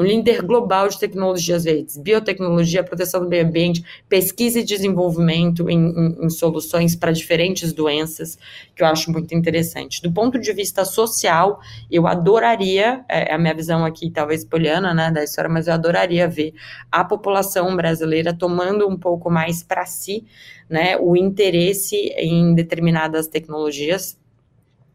um 0.00 0.02
líder 0.02 0.40
global 0.40 0.88
de 0.88 0.98
tecnologias 0.98 1.64
verdes, 1.64 1.98
biotecnologia, 1.98 2.82
proteção 2.82 3.20
do 3.20 3.28
meio 3.28 3.44
ambiente, 3.44 3.84
pesquisa 4.08 4.60
e 4.60 4.64
desenvolvimento 4.64 5.68
em, 5.68 5.78
em, 5.78 6.24
em 6.24 6.30
soluções 6.30 6.96
para 6.96 7.12
diferentes 7.12 7.70
doenças, 7.74 8.38
que 8.74 8.82
eu 8.82 8.86
acho 8.86 9.12
muito 9.12 9.34
interessante. 9.34 10.00
Do 10.00 10.10
ponto 10.10 10.38
de 10.38 10.52
vista 10.54 10.86
social, 10.86 11.60
eu 11.90 12.06
adoraria, 12.06 13.04
é, 13.10 13.30
é 13.30 13.34
a 13.34 13.38
minha 13.38 13.54
visão 13.54 13.84
aqui, 13.84 14.10
talvez 14.10 14.42
poliana, 14.42 14.94
né, 14.94 15.10
da 15.10 15.22
história, 15.22 15.50
mas 15.50 15.66
eu 15.66 15.74
adoraria 15.74 16.26
ver 16.26 16.54
a 16.90 17.04
população 17.04 17.76
brasileira 17.76 18.32
tomando 18.32 18.88
um 18.88 18.96
pouco 18.96 19.30
mais 19.30 19.62
para 19.62 19.84
si, 19.84 20.24
né, 20.66 20.96
o 20.96 21.14
interesse 21.14 21.96
em 22.16 22.54
determinadas 22.54 23.26
tecnologias, 23.26 24.18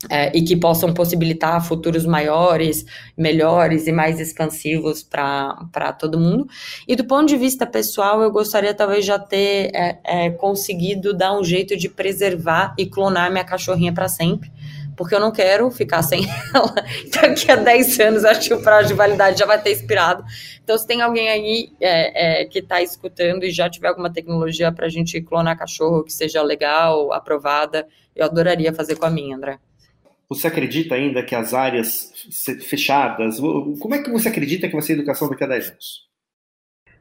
é, 0.09 0.35
e 0.37 0.43
que 0.43 0.55
possam 0.55 0.93
possibilitar 0.93 1.63
futuros 1.65 2.05
maiores, 2.05 2.85
melhores 3.17 3.87
e 3.87 3.91
mais 3.91 4.19
expansivos 4.19 5.03
para 5.03 5.93
todo 5.97 6.19
mundo. 6.19 6.47
E 6.87 6.95
do 6.95 7.05
ponto 7.05 7.27
de 7.27 7.37
vista 7.37 7.65
pessoal, 7.65 8.21
eu 8.21 8.31
gostaria 8.31 8.73
talvez 8.73 9.05
já 9.05 9.17
ter 9.17 9.71
é, 9.73 9.99
é, 10.03 10.29
conseguido 10.31 11.13
dar 11.13 11.37
um 11.37 11.43
jeito 11.43 11.75
de 11.75 11.89
preservar 11.89 12.75
e 12.77 12.85
clonar 12.85 13.31
minha 13.31 13.43
cachorrinha 13.43 13.93
para 13.93 14.07
sempre. 14.07 14.51
Porque 14.95 15.13
eu 15.13 15.19
não 15.19 15.31
quero 15.31 15.69
ficar 15.71 16.01
sem 16.03 16.25
ela. 16.55 16.73
Daqui 17.11 17.51
a 17.51 17.57
10 17.57 17.99
anos, 17.99 18.23
acho 18.23 18.47
que 18.47 18.53
o 18.53 18.61
prazo 18.61 18.87
de 18.87 18.93
validade 18.93 19.39
já 19.39 19.45
vai 19.45 19.61
ter 19.61 19.71
expirado. 19.71 20.23
Então, 20.63 20.77
se 20.77 20.87
tem 20.87 21.01
alguém 21.01 21.29
aí 21.29 21.73
é, 21.81 22.41
é, 22.41 22.45
que 22.45 22.59
está 22.59 22.81
escutando 22.81 23.43
e 23.43 23.51
já 23.51 23.69
tiver 23.69 23.89
alguma 23.89 24.11
tecnologia 24.11 24.71
para 24.71 24.85
a 24.85 24.89
gente 24.89 25.21
clonar 25.21 25.57
cachorro 25.57 26.03
que 26.03 26.13
seja 26.13 26.41
legal, 26.41 27.11
aprovada, 27.11 27.85
eu 28.15 28.25
adoraria 28.25 28.71
fazer 28.71 28.95
com 28.95 29.05
a 29.05 29.09
minha, 29.09 29.35
André. 29.35 29.59
Você 30.29 30.47
acredita 30.47 30.95
ainda 30.95 31.23
que 31.23 31.35
as 31.35 31.53
áreas 31.53 32.11
fechadas. 32.67 33.39
Como 33.39 33.93
é 33.93 34.01
que 34.01 34.11
você 34.11 34.29
acredita 34.29 34.67
que 34.67 34.73
vai 34.73 34.81
ser 34.81 34.93
a 34.93 34.95
educação 34.95 35.29
daqui 35.29 35.43
a 35.43 35.47
10 35.47 35.69
anos? 35.69 36.05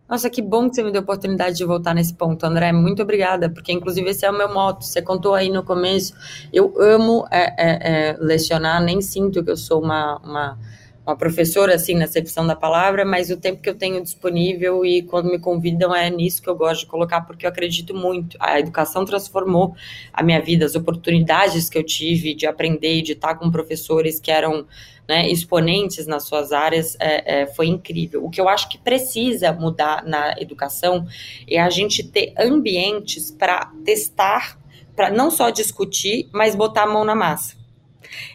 Nossa, 0.08 0.28
que 0.28 0.42
bom 0.42 0.68
que 0.68 0.76
você 0.76 0.82
me 0.82 0.92
deu 0.92 1.00
a 1.00 1.02
oportunidade 1.02 1.56
de 1.56 1.64
voltar 1.64 1.94
nesse 1.94 2.12
ponto, 2.14 2.44
André. 2.44 2.72
Muito 2.72 3.02
obrigada, 3.02 3.48
porque 3.48 3.72
inclusive 3.72 4.10
esse 4.10 4.26
é 4.26 4.30
o 4.30 4.36
meu 4.36 4.52
moto. 4.52 4.84
Você 4.84 5.00
contou 5.00 5.34
aí 5.34 5.48
no 5.48 5.64
começo. 5.64 6.14
Eu 6.52 6.74
amo 6.78 7.26
é, 7.30 7.54
é, 7.56 7.78
é, 8.10 8.16
lecionar, 8.20 8.82
nem 8.82 9.00
sinto 9.00 9.42
que 9.42 9.50
eu 9.50 9.56
sou 9.56 9.82
uma, 9.82 10.18
uma 10.18 10.58
uma 11.06 11.16
professora, 11.16 11.74
assim, 11.74 11.94
na 11.94 12.04
acepção 12.04 12.46
da 12.46 12.56
palavra, 12.56 13.04
mas 13.04 13.30
o 13.30 13.36
tempo 13.36 13.60
que 13.60 13.68
eu 13.68 13.74
tenho 13.74 14.02
disponível 14.02 14.84
e 14.86 15.02
quando 15.02 15.30
me 15.30 15.38
convidam 15.38 15.94
é 15.94 16.08
nisso 16.08 16.40
que 16.40 16.48
eu 16.48 16.56
gosto 16.56 16.80
de 16.80 16.86
colocar, 16.86 17.20
porque 17.22 17.44
eu 17.44 17.50
acredito 17.50 17.94
muito. 17.94 18.36
A 18.40 18.58
educação 18.58 19.04
transformou 19.04 19.74
a 20.12 20.22
minha 20.22 20.40
vida, 20.40 20.64
as 20.64 20.74
oportunidades 20.74 21.68
que 21.68 21.76
eu 21.76 21.84
tive 21.84 22.34
de 22.34 22.46
aprender, 22.46 23.02
de 23.02 23.12
estar 23.12 23.34
com 23.34 23.50
professores 23.50 24.18
que 24.18 24.30
eram 24.30 24.66
né, 25.06 25.30
exponentes 25.30 26.06
nas 26.06 26.24
suas 26.24 26.52
áreas, 26.52 26.96
é, 26.98 27.42
é, 27.42 27.46
foi 27.46 27.66
incrível. 27.66 28.24
O 28.24 28.30
que 28.30 28.40
eu 28.40 28.48
acho 28.48 28.68
que 28.70 28.78
precisa 28.78 29.52
mudar 29.52 30.04
na 30.06 30.34
educação 30.40 31.06
é 31.46 31.60
a 31.60 31.68
gente 31.68 32.02
ter 32.02 32.32
ambientes 32.38 33.30
para 33.30 33.70
testar, 33.84 34.58
para 34.96 35.10
não 35.10 35.30
só 35.30 35.50
discutir, 35.50 36.30
mas 36.32 36.54
botar 36.54 36.84
a 36.84 36.86
mão 36.86 37.04
na 37.04 37.14
massa. 37.14 37.63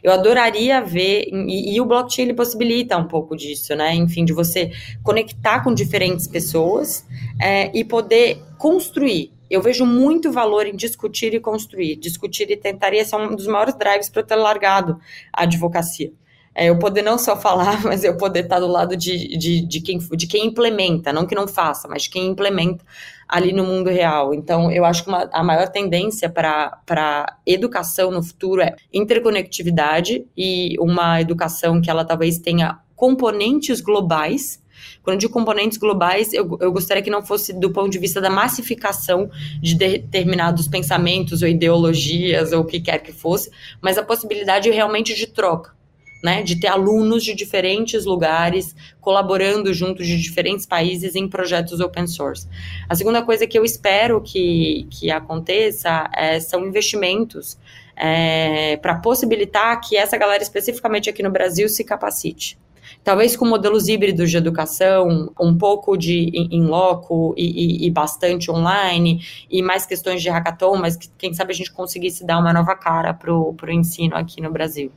Eu 0.03 0.11
adoraria 0.11 0.81
ver, 0.81 1.27
e, 1.31 1.75
e, 1.75 1.81
o 1.81 1.85
blockchain 1.85 2.25
ele 2.25 2.33
possibilita 2.33 2.97
um 2.97 3.07
pouco 3.07 3.35
disso, 3.35 3.75
né? 3.75 3.93
Enfim, 3.95 4.25
de 4.25 4.33
você 4.33 4.71
conectar 5.03 5.63
com 5.63 5.73
diferentes 5.73 6.27
pessoas 6.27 7.05
é, 7.41 7.71
e 7.77 7.83
poder 7.83 8.41
construir. 8.57 9.31
Eu 9.49 9.61
vejo 9.61 9.85
muito 9.85 10.31
valor 10.31 10.67
em 10.67 10.75
discutir 10.75 11.33
e 11.33 11.39
construir. 11.39 11.95
Discutir 11.95 12.51
e 12.51 12.55
tentaria 12.55 13.03
ser 13.03 13.15
um 13.15 13.35
dos 13.35 13.47
maiores 13.47 13.75
drives 13.75 14.09
para 14.09 14.21
eu 14.21 14.25
ter 14.25 14.35
largado 14.35 14.99
a 15.33 15.43
advocacia. 15.43 16.11
É, 16.53 16.69
eu 16.69 16.77
poder 16.77 17.01
não 17.01 17.17
só 17.17 17.37
falar, 17.37 17.81
mas 17.85 18.03
eu 18.03 18.17
poder 18.17 18.43
estar 18.43 18.59
do 18.59 18.67
lado 18.67 18.95
de, 18.97 19.37
de, 19.37 19.61
de, 19.61 19.81
quem, 19.81 19.97
de 19.97 20.27
quem 20.27 20.47
implementa, 20.47 21.13
não 21.13 21.25
que 21.25 21.35
não 21.35 21.47
faça, 21.47 21.87
mas 21.87 22.03
de 22.03 22.09
quem 22.09 22.27
implementa 22.27 22.83
ali 23.29 23.53
no 23.53 23.63
mundo 23.63 23.89
real. 23.89 24.33
Então, 24.33 24.71
eu 24.71 24.83
acho 24.83 25.03
que 25.03 25.09
uma, 25.09 25.29
a 25.31 25.43
maior 25.43 25.69
tendência 25.69 26.27
para 26.27 27.37
educação 27.45 28.09
no 28.09 28.23
futuro 28.23 28.61
é 28.61 28.75
interconectividade 28.91 30.25
e 30.35 30.75
uma 30.79 31.21
educação 31.21 31.79
que 31.79 31.91
ela 31.91 32.03
talvez 32.03 32.39
tenha 32.39 32.79
componentes 32.95 33.79
globais. 33.79 34.61
Quando 35.03 35.15
eu 35.15 35.19
digo 35.19 35.33
componentes 35.33 35.77
globais, 35.77 36.33
eu, 36.33 36.57
eu 36.59 36.71
gostaria 36.71 37.03
que 37.03 37.09
não 37.09 37.21
fosse 37.21 37.53
do 37.53 37.69
ponto 37.71 37.89
de 37.89 37.99
vista 37.99 38.19
da 38.19 38.29
massificação 38.29 39.29
de 39.61 39.75
determinados 39.75 40.67
pensamentos 40.67 41.41
ou 41.41 41.47
ideologias 41.47 42.51
ou 42.51 42.61
o 42.61 42.65
que 42.65 42.79
quer 42.79 42.97
que 42.99 43.11
fosse, 43.11 43.51
mas 43.81 43.97
a 43.97 44.03
possibilidade 44.03 44.69
realmente 44.71 45.13
de 45.13 45.27
troca 45.27 45.78
né, 46.23 46.43
de 46.43 46.59
ter 46.59 46.67
alunos 46.67 47.23
de 47.23 47.33
diferentes 47.33 48.05
lugares 48.05 48.75
colaborando 48.99 49.73
junto 49.73 50.03
de 50.03 50.17
diferentes 50.21 50.65
países 50.65 51.15
em 51.15 51.27
projetos 51.27 51.79
open 51.79 52.07
source. 52.07 52.47
A 52.87 52.95
segunda 52.95 53.21
coisa 53.21 53.47
que 53.47 53.57
eu 53.57 53.63
espero 53.63 54.21
que, 54.21 54.87
que 54.89 55.09
aconteça 55.09 56.09
é, 56.15 56.39
são 56.39 56.65
investimentos 56.65 57.57
é, 57.95 58.77
para 58.77 58.95
possibilitar 58.95 59.79
que 59.81 59.97
essa 59.97 60.17
galera, 60.17 60.43
especificamente 60.43 61.09
aqui 61.09 61.23
no 61.23 61.29
Brasil, 61.29 61.67
se 61.67 61.83
capacite. 61.83 62.57
Talvez 63.03 63.35
com 63.35 63.45
modelos 63.45 63.87
híbridos 63.87 64.29
de 64.29 64.37
educação, 64.37 65.31
um 65.39 65.57
pouco 65.57 65.95
de 65.95 66.31
em 66.33 66.63
loco 66.65 67.33
e, 67.37 67.83
e, 67.83 67.87
e, 67.87 67.91
bastante 67.91 68.51
online, 68.51 69.23
e 69.49 69.61
mais 69.61 69.85
questões 69.85 70.21
de 70.21 70.29
hackathon, 70.29 70.75
mas 70.75 70.97
que, 70.97 71.09
quem 71.17 71.33
sabe 71.33 71.53
a 71.53 71.55
gente 71.55 71.71
conseguisse 71.71 72.25
dar 72.25 72.39
uma 72.39 72.51
nova 72.51 72.75
cara 72.75 73.13
para 73.13 73.31
o 73.33 73.55
ensino 73.69 74.15
aqui 74.15 74.41
no 74.41 74.51
Brasil. 74.51 74.91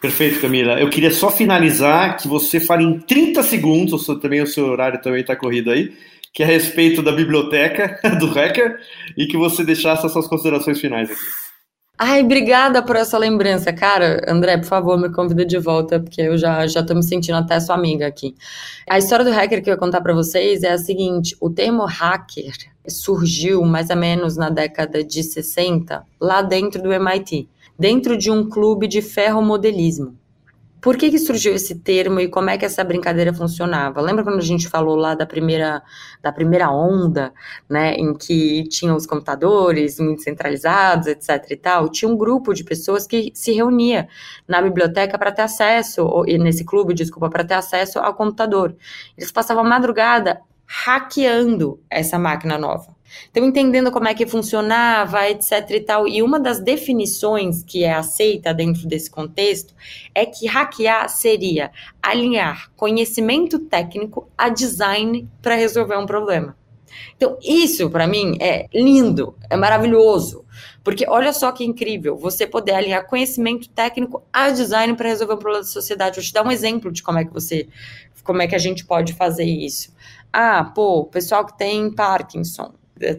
Perfeito, 0.00 0.40
Camila. 0.40 0.80
Eu 0.80 0.88
queria 0.88 1.10
só 1.10 1.30
finalizar 1.30 2.16
que 2.16 2.26
você 2.26 2.58
fale 2.58 2.84
em 2.84 2.98
30 3.00 3.42
segundos, 3.42 4.06
também 4.20 4.40
o 4.40 4.46
seu 4.46 4.66
horário 4.66 5.00
também 5.02 5.20
está 5.20 5.36
corrido 5.36 5.70
aí, 5.70 5.92
que 6.32 6.42
é 6.42 6.46
a 6.46 6.48
respeito 6.48 7.02
da 7.02 7.12
biblioteca 7.12 8.00
do 8.18 8.26
Hacker 8.28 8.80
e 9.16 9.26
que 9.26 9.36
você 9.36 9.62
deixasse 9.62 10.06
as 10.06 10.12
suas 10.12 10.26
considerações 10.26 10.80
finais 10.80 11.10
aqui. 11.10 11.20
Ai, 12.02 12.22
obrigada 12.22 12.82
por 12.82 12.96
essa 12.96 13.18
lembrança. 13.18 13.74
Cara, 13.74 14.24
André, 14.26 14.56
por 14.56 14.64
favor, 14.64 14.98
me 14.98 15.12
convida 15.12 15.44
de 15.44 15.58
volta, 15.58 16.00
porque 16.00 16.22
eu 16.22 16.38
já, 16.38 16.66
já 16.66 16.82
tô 16.82 16.94
me 16.94 17.02
sentindo 17.02 17.36
até 17.36 17.60
sua 17.60 17.74
amiga 17.74 18.06
aqui. 18.06 18.34
A 18.88 18.96
história 18.96 19.22
do 19.22 19.30
hacker 19.30 19.62
que 19.62 19.68
eu 19.68 19.74
ia 19.74 19.78
contar 19.78 20.00
para 20.00 20.14
vocês 20.14 20.62
é 20.62 20.70
a 20.70 20.78
seguinte: 20.78 21.36
o 21.38 21.50
termo 21.50 21.84
hacker 21.84 22.54
surgiu 22.88 23.62
mais 23.66 23.90
ou 23.90 23.96
menos 23.96 24.34
na 24.34 24.48
década 24.48 25.04
de 25.04 25.22
60, 25.22 26.02
lá 26.18 26.40
dentro 26.40 26.82
do 26.82 26.90
MIT 26.90 27.46
dentro 27.80 28.14
de 28.14 28.30
um 28.30 28.46
clube 28.46 28.86
de 28.86 29.00
ferromodelismo. 29.00 30.14
Por 30.82 30.98
que, 30.98 31.10
que 31.10 31.18
surgiu 31.18 31.54
esse 31.54 31.74
termo 31.74 32.20
e 32.20 32.28
como 32.28 32.50
é 32.50 32.58
que 32.58 32.64
essa 32.64 32.84
brincadeira 32.84 33.32
funcionava? 33.32 34.02
Lembra 34.02 34.22
quando 34.22 34.38
a 34.38 34.42
gente 34.42 34.68
falou 34.68 34.96
lá 34.96 35.14
da 35.14 35.26
primeira, 35.26 35.82
da 36.22 36.30
primeira 36.30 36.70
onda, 36.70 37.32
né, 37.68 37.94
em 37.94 38.14
que 38.14 38.64
tinham 38.68 38.96
os 38.96 39.06
computadores 39.06 39.98
muito 39.98 40.22
centralizados, 40.22 41.06
etc 41.06 41.50
e 41.50 41.56
tal? 41.56 41.88
Tinha 41.88 42.10
um 42.10 42.16
grupo 42.16 42.52
de 42.52 42.64
pessoas 42.64 43.06
que 43.06 43.30
se 43.34 43.52
reunia 43.52 44.08
na 44.46 44.60
biblioteca 44.60 45.18
para 45.18 45.32
ter 45.32 45.42
acesso, 45.42 46.02
ou, 46.02 46.24
nesse 46.24 46.64
clube, 46.64 46.92
desculpa, 46.92 47.30
para 47.30 47.44
ter 47.44 47.54
acesso 47.54 47.98
ao 47.98 48.14
computador. 48.14 48.76
Eles 49.16 49.32
passavam 49.32 49.64
a 49.64 49.68
madrugada 49.68 50.40
hackeando 50.66 51.80
essa 51.90 52.18
máquina 52.18 52.56
nova. 52.56 52.99
Então, 53.30 53.44
entendendo 53.44 53.90
como 53.90 54.08
é 54.08 54.14
que 54.14 54.26
funcionava, 54.26 55.28
etc 55.28 55.70
e 55.70 55.80
tal. 55.80 56.06
E 56.06 56.22
uma 56.22 56.38
das 56.38 56.60
definições 56.60 57.62
que 57.62 57.84
é 57.84 57.92
aceita 57.92 58.52
dentro 58.54 58.86
desse 58.86 59.10
contexto 59.10 59.74
é 60.14 60.26
que 60.26 60.46
hackear 60.46 61.08
seria 61.08 61.70
alinhar 62.02 62.70
conhecimento 62.76 63.58
técnico 63.58 64.28
a 64.36 64.48
design 64.48 65.28
para 65.42 65.54
resolver 65.54 65.96
um 65.96 66.06
problema. 66.06 66.56
Então, 67.16 67.38
isso 67.42 67.88
para 67.90 68.06
mim 68.06 68.36
é 68.40 68.66
lindo, 68.72 69.36
é 69.48 69.56
maravilhoso. 69.56 70.44
Porque 70.82 71.06
olha 71.06 71.32
só 71.32 71.52
que 71.52 71.64
incrível, 71.64 72.16
você 72.16 72.46
poder 72.46 72.72
alinhar 72.72 73.06
conhecimento 73.06 73.68
técnico 73.68 74.22
a 74.32 74.50
design 74.50 74.96
para 74.96 75.08
resolver 75.08 75.34
um 75.34 75.38
problema 75.38 75.62
da 75.62 75.70
sociedade. 75.70 76.16
Vou 76.16 76.24
te 76.24 76.32
dar 76.32 76.46
um 76.46 76.50
exemplo 76.50 76.90
de 76.90 77.02
como 77.02 77.18
é 77.18 77.24
que 77.24 77.32
você, 77.32 77.68
como 78.24 78.40
é 78.42 78.46
que 78.46 78.54
a 78.54 78.58
gente 78.58 78.84
pode 78.84 79.12
fazer 79.12 79.44
isso. 79.44 79.92
Ah, 80.32 80.64
pô, 80.64 81.04
pessoal 81.04 81.44
que 81.44 81.56
tem 81.56 81.90
Parkinson, 81.92 82.72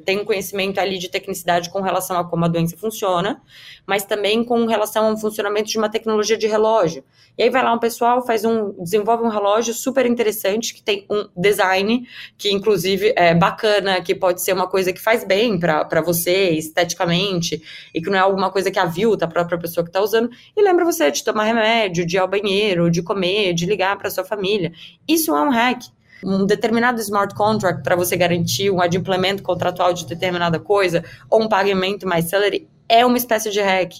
tem 0.06 0.20
um 0.20 0.26
conhecimento 0.26 0.80
ali 0.80 0.98
de 0.98 1.10
tecnicidade 1.10 1.70
com 1.70 1.82
relação 1.82 2.18
a 2.18 2.24
como 2.24 2.46
a 2.46 2.48
doença 2.48 2.78
funciona, 2.78 3.42
mas 3.86 4.04
também 4.04 4.44
com 4.44 4.66
relação 4.66 5.08
ao 5.08 5.18
funcionamento 5.18 5.70
de 5.70 5.78
uma 5.78 5.90
tecnologia 5.90 6.38
de 6.38 6.48
relógio. 6.48 7.04
E 7.38 7.44
aí 7.44 7.50
vai 7.50 7.64
lá 7.64 7.74
um 7.74 7.80
pessoal, 7.80 8.26
faz 8.26 8.46
um, 8.46 8.72
desenvolve 8.84 9.24
um 9.24 9.30
relógio 9.30 9.74
super 9.74 10.06
interessante 10.06 10.74
que 10.74 10.84
tem 10.84 11.06
um 11.10 11.28
design 11.36 12.08
que 12.38 12.52
inclusive 12.52 13.14
é 13.16 13.34
bacana, 13.34 14.02
que 14.02 14.14
pode 14.14 14.42
ser 14.42 14.54
uma 14.54 14.68
coisa 14.68 14.92
que 14.94 15.00
faz 15.00 15.24
bem 15.24 15.60
para 15.60 16.02
você 16.02 16.52
esteticamente 16.52 17.62
e 17.94 18.02
que 18.02 18.10
não 18.10 18.18
é 18.18 18.22
alguma 18.22 18.52
coisa 18.52 18.70
que 18.70 18.80
avilta 18.80 19.26
a 19.26 19.28
própria 19.28 19.58
pessoa 19.58 19.84
que 19.84 19.90
está 19.90 20.02
usando. 20.02 20.30
E 20.56 20.62
lembra 20.62 20.86
você 20.86 21.10
de 21.10 21.24
tomar 21.24 21.46
remédio, 21.46 22.06
de 22.06 22.18
ir 22.18 22.20
ao 22.20 22.28
banheiro, 22.28 22.92
de 22.92 23.02
comer, 23.02 23.54
de 23.54 23.66
ligar 23.66 23.98
para 23.98 24.10
sua 24.10 24.24
família. 24.24 24.72
Isso 25.08 25.36
é 25.36 25.42
um 25.42 25.50
hack 25.50 25.82
um 26.24 26.46
determinado 26.46 27.00
smart 27.02 27.34
contract 27.36 27.84
para 27.84 27.96
você 27.96 28.16
garantir 28.16 28.70
um 28.70 28.82
adimplemento 28.82 29.44
contratual 29.44 29.94
de 29.94 30.06
determinada 30.06 30.60
coisa, 30.60 31.04
ou 31.30 31.42
um 31.42 31.50
pagamento 31.50 32.08
mais 32.08 32.26
celery, 32.26 32.68
é 32.88 33.06
uma 33.06 33.18
espécie 33.18 33.50
de 33.50 33.62
hack. 33.62 33.94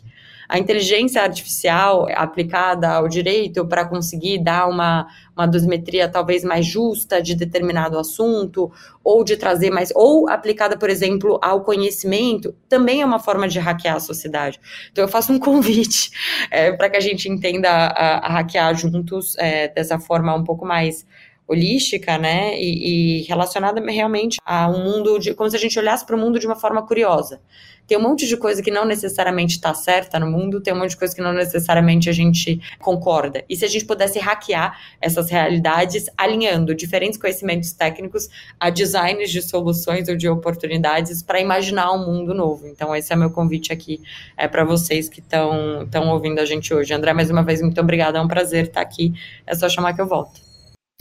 A 0.52 0.60
inteligência 0.60 1.24
artificial 1.24 2.08
aplicada 2.14 2.90
ao 2.90 3.08
direito 3.08 3.66
para 3.66 3.86
conseguir 3.86 4.44
dar 4.44 4.68
uma, 4.68 5.08
uma 5.34 5.48
dosimetria 5.48 6.10
talvez 6.10 6.44
mais 6.44 6.66
justa 6.66 7.22
de 7.22 7.36
determinado 7.36 7.98
assunto, 7.98 8.70
ou 9.02 9.24
de 9.24 9.38
trazer 9.38 9.70
mais, 9.72 9.94
ou 9.96 10.28
aplicada, 10.28 10.76
por 10.78 10.90
exemplo, 10.90 11.40
ao 11.42 11.64
conhecimento, 11.64 12.54
também 12.68 13.02
é 13.02 13.06
uma 13.06 13.18
forma 13.18 13.48
de 13.48 13.60
hackear 13.60 13.96
a 13.96 14.00
sociedade. 14.02 14.60
Então, 14.92 15.06
eu 15.06 15.08
faço 15.08 15.32
um 15.32 15.40
convite 15.40 16.12
é, 16.52 16.74
para 16.74 16.90
que 16.90 16.98
a 16.98 17.02
gente 17.02 17.30
entenda 17.30 17.70
a, 17.70 18.18
a 18.18 18.34
hackear 18.34 18.76
juntos 18.76 19.38
é, 19.38 19.70
dessa 19.70 20.00
forma 20.00 20.36
um 20.36 20.44
pouco 20.44 20.66
mais 20.66 21.06
holística, 21.52 22.18
né, 22.18 22.58
e, 22.60 23.20
e, 23.20 23.22
relacionada 23.24 23.82
realmente 23.92 24.38
a 24.46 24.70
um 24.70 24.84
mundo 24.84 25.20
de, 25.20 25.34
como 25.34 25.50
se 25.50 25.56
a 25.56 25.60
gente 25.60 25.78
olhasse 25.78 26.06
para 26.06 26.16
o 26.16 26.20
mundo 26.20 26.40
de 26.40 26.48
uma 26.48 26.56
forma 26.56 26.86
curiosa. 26.86 27.42
Tem 27.88 27.98
um 27.98 28.02
monte 28.02 28.26
de 28.26 28.38
coisa 28.38 28.62
que 28.62 28.72
não 28.72 28.86
necessariamente 28.86 29.56
está 29.56 29.74
certa 29.74 30.18
no 30.18 30.28
mundo, 30.28 30.62
tem 30.62 30.74
um 30.74 30.78
monte 30.78 30.92
de 30.92 30.98
coisa 30.98 31.14
que 31.14 31.22
não 31.22 31.34
necessariamente 31.34 32.10
a 32.10 32.14
gente 32.14 32.62
concorda. 32.80 33.44
E 33.50 33.56
se 33.56 33.66
a 33.66 33.68
gente 33.68 33.84
pudesse 33.86 34.18
hackear 34.18 34.80
essas 35.02 35.30
realidades, 35.30 36.06
alinhando 36.18 36.74
diferentes 36.74 37.20
conhecimentos 37.20 37.74
técnicos 37.74 38.30
a 38.58 38.70
designs 38.70 39.30
de 39.30 39.42
soluções 39.42 40.08
ou 40.08 40.16
de 40.16 40.30
oportunidades 40.30 41.22
para 41.22 41.42
imaginar 41.42 41.92
um 41.92 42.06
mundo 42.06 42.34
novo. 42.34 42.66
Então, 42.66 42.96
esse 42.96 43.12
é 43.12 43.16
meu 43.16 43.32
convite 43.32 43.74
aqui 43.74 44.00
é 44.38 44.48
para 44.48 44.64
vocês 44.64 45.10
que 45.10 45.20
estão 45.20 46.10
ouvindo 46.10 46.40
a 46.40 46.46
gente 46.46 46.74
hoje. 46.74 46.94
André, 46.94 47.14
mais 47.14 47.30
uma 47.30 47.44
vez, 47.44 47.62
muito 47.62 47.82
obrigada, 47.82 48.20
é 48.20 48.22
um 48.22 48.28
prazer 48.28 48.68
estar 48.68 48.82
aqui. 48.82 49.14
É 49.46 49.54
só 49.54 49.68
chamar 49.68 49.94
que 49.94 50.02
eu 50.02 50.08
volto. 50.08 50.51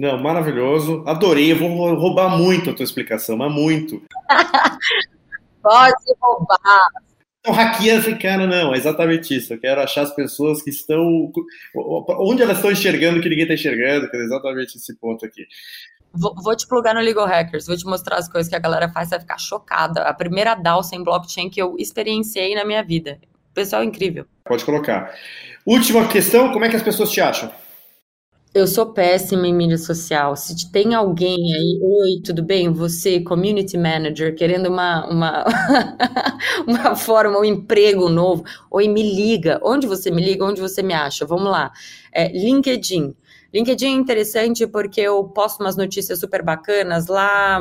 Não, 0.01 0.17
maravilhoso. 0.17 1.05
Adorei. 1.07 1.53
Eu 1.53 1.59
vou 1.59 1.95
roubar 1.95 2.31
muito 2.31 2.71
a 2.71 2.73
tua 2.73 2.85
explicação, 2.85 3.37
mas 3.37 3.53
muito. 3.53 4.03
Pode 5.63 5.95
roubar. 6.19 6.59
Não 7.47 7.53
hackeando 7.53 8.01
africano, 8.01 8.47
não. 8.47 8.73
É 8.73 8.79
exatamente 8.79 9.37
isso. 9.37 9.53
Eu 9.53 9.61
quero 9.61 9.79
achar 9.79 10.01
as 10.01 10.15
pessoas 10.15 10.63
que 10.63 10.71
estão. 10.71 11.31
Onde 12.19 12.43
elas 12.43 12.57
estão 12.57 12.73
enxergando 12.73 13.21
que 13.21 13.29
ninguém 13.29 13.43
está 13.45 13.53
enxergando. 13.53 14.09
É 14.11 14.17
exatamente 14.17 14.79
esse 14.79 14.97
ponto 14.97 15.27
aqui. 15.27 15.47
Vou, 16.15 16.35
vou, 16.35 16.57
te 16.57 16.67
plugar 16.67 16.95
no 16.95 17.03
Legal 17.03 17.27
Hackers, 17.27 17.67
vou 17.67 17.77
te 17.77 17.85
mostrar 17.85 18.17
as 18.17 18.27
coisas 18.27 18.49
que 18.49 18.57
a 18.57 18.59
galera 18.59 18.89
faz, 18.89 19.11
você 19.11 19.17
vai 19.17 19.21
ficar 19.21 19.39
chocada. 19.39 20.05
A 20.05 20.15
primeira 20.15 20.55
DAO 20.55 20.83
sem 20.83 21.05
blockchain 21.05 21.51
que 21.51 21.61
eu 21.61 21.77
experienciei 21.79 22.55
na 22.55 22.65
minha 22.65 22.83
vida. 22.83 23.21
Pessoal 23.53 23.85
incrível. 23.85 24.25
Pode 24.47 24.65
colocar. 24.65 25.15
Última 25.67 26.09
questão, 26.09 26.51
como 26.53 26.65
é 26.65 26.71
que 26.71 26.77
as 26.77 26.83
pessoas 26.83 27.11
te 27.11 27.21
acham? 27.21 27.53
Eu 28.53 28.67
sou 28.67 28.93
péssima 28.93 29.47
em 29.47 29.55
mídia 29.55 29.79
social. 29.79 30.35
Se 30.37 30.71
tem 30.73 30.93
alguém 30.95 31.37
aí, 31.55 31.79
oi, 31.83 32.21
tudo 32.25 32.43
bem? 32.43 32.69
Você, 32.73 33.21
community 33.21 33.79
manager, 33.79 34.35
querendo 34.35 34.69
uma, 34.69 35.07
uma, 35.07 35.45
uma 36.67 36.97
forma, 36.97 37.39
um 37.39 37.45
emprego 37.45 38.09
novo, 38.09 38.43
oi, 38.69 38.89
me 38.89 39.03
liga. 39.03 39.61
Onde 39.63 39.87
você 39.87 40.11
me 40.11 40.21
liga? 40.25 40.45
Onde 40.45 40.61
você 40.61 40.83
me 40.83 40.93
acha? 40.93 41.25
Vamos 41.25 41.51
lá. 41.51 41.71
É, 42.13 42.27
LinkedIn. 42.29 43.15
LinkedIn 43.53 43.87
é 43.87 43.91
interessante 43.91 44.65
porque 44.65 45.01
eu 45.01 45.25
posto 45.25 45.61
umas 45.61 45.77
notícias 45.77 46.21
super 46.21 46.41
bacanas 46.41 47.09
lá, 47.09 47.61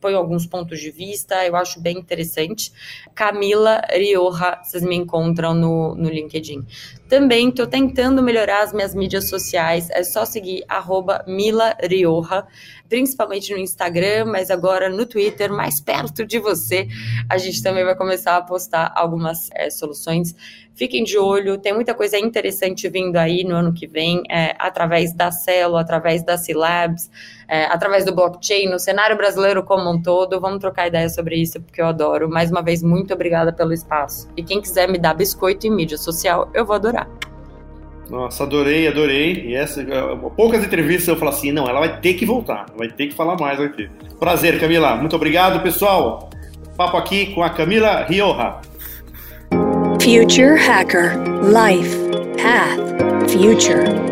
ponho 0.00 0.16
alguns 0.16 0.46
pontos 0.46 0.80
de 0.80 0.90
vista, 0.90 1.46
eu 1.46 1.54
acho 1.56 1.78
bem 1.78 1.98
interessante. 1.98 2.72
Camila 3.14 3.82
Rioja, 3.92 4.58
vocês 4.62 4.82
me 4.82 4.96
encontram 4.96 5.52
no, 5.52 5.94
no 5.94 6.08
LinkedIn. 6.08 6.64
Também 7.06 7.50
estou 7.50 7.66
tentando 7.66 8.22
melhorar 8.22 8.62
as 8.62 8.72
minhas 8.72 8.94
mídias 8.94 9.28
sociais, 9.28 9.90
é 9.90 10.02
só 10.02 10.24
seguir 10.24 10.64
arroba 10.66 11.22
Mila 11.26 11.76
Rioja, 11.82 12.46
principalmente 12.88 13.52
no 13.52 13.58
Instagram, 13.58 14.24
mas 14.24 14.50
agora 14.50 14.88
no 14.88 15.04
Twitter, 15.04 15.52
mais 15.52 15.80
perto 15.80 16.24
de 16.24 16.38
você. 16.38 16.88
A 17.28 17.36
gente 17.36 17.62
também 17.62 17.84
vai 17.84 17.94
começar 17.94 18.36
a 18.36 18.42
postar 18.42 18.90
algumas 18.96 19.50
é, 19.52 19.68
soluções 19.68 20.34
Fiquem 20.80 21.04
de 21.04 21.18
olho, 21.18 21.58
tem 21.58 21.74
muita 21.74 21.92
coisa 21.92 22.18
interessante 22.18 22.88
vindo 22.88 23.18
aí 23.18 23.44
no 23.44 23.54
ano 23.54 23.70
que 23.70 23.86
vem, 23.86 24.22
é, 24.30 24.56
através 24.58 25.12
da 25.12 25.30
Celo, 25.30 25.76
através 25.76 26.24
da 26.24 26.38
C-Labs, 26.38 27.10
é, 27.46 27.66
através 27.66 28.06
do 28.06 28.14
blockchain, 28.14 28.66
no 28.66 28.78
cenário 28.78 29.14
brasileiro 29.14 29.62
como 29.62 29.90
um 29.90 30.00
todo. 30.00 30.40
Vamos 30.40 30.58
trocar 30.58 30.86
ideia 30.86 31.10
sobre 31.10 31.36
isso, 31.36 31.60
porque 31.60 31.82
eu 31.82 31.86
adoro. 31.86 32.30
Mais 32.30 32.50
uma 32.50 32.62
vez, 32.62 32.82
muito 32.82 33.12
obrigada 33.12 33.52
pelo 33.52 33.74
espaço. 33.74 34.26
E 34.34 34.42
quem 34.42 34.58
quiser 34.58 34.88
me 34.88 34.96
dar 34.96 35.12
biscoito 35.12 35.66
em 35.66 35.70
mídia 35.70 35.98
social, 35.98 36.48
eu 36.54 36.64
vou 36.64 36.76
adorar. 36.76 37.06
Nossa, 38.08 38.44
adorei, 38.44 38.88
adorei. 38.88 39.48
E 39.48 39.54
essa, 39.54 39.84
poucas 40.34 40.64
entrevistas 40.64 41.08
eu 41.08 41.16
falo 41.16 41.30
assim, 41.30 41.52
não, 41.52 41.68
ela 41.68 41.80
vai 41.80 42.00
ter 42.00 42.14
que 42.14 42.24
voltar, 42.24 42.64
vai 42.74 42.88
ter 42.88 43.08
que 43.08 43.14
falar 43.14 43.36
mais 43.38 43.60
aqui. 43.60 43.90
Prazer, 44.18 44.58
Camila. 44.58 44.96
Muito 44.96 45.14
obrigado, 45.14 45.62
pessoal. 45.62 46.30
Papo 46.74 46.96
aqui 46.96 47.34
com 47.34 47.42
a 47.42 47.50
Camila 47.50 48.04
Rioja. 48.04 48.69
Future 50.00 50.56
Hacker 50.56 51.14
Life 51.42 51.92
Path 52.38 53.30
Future. 53.30 54.09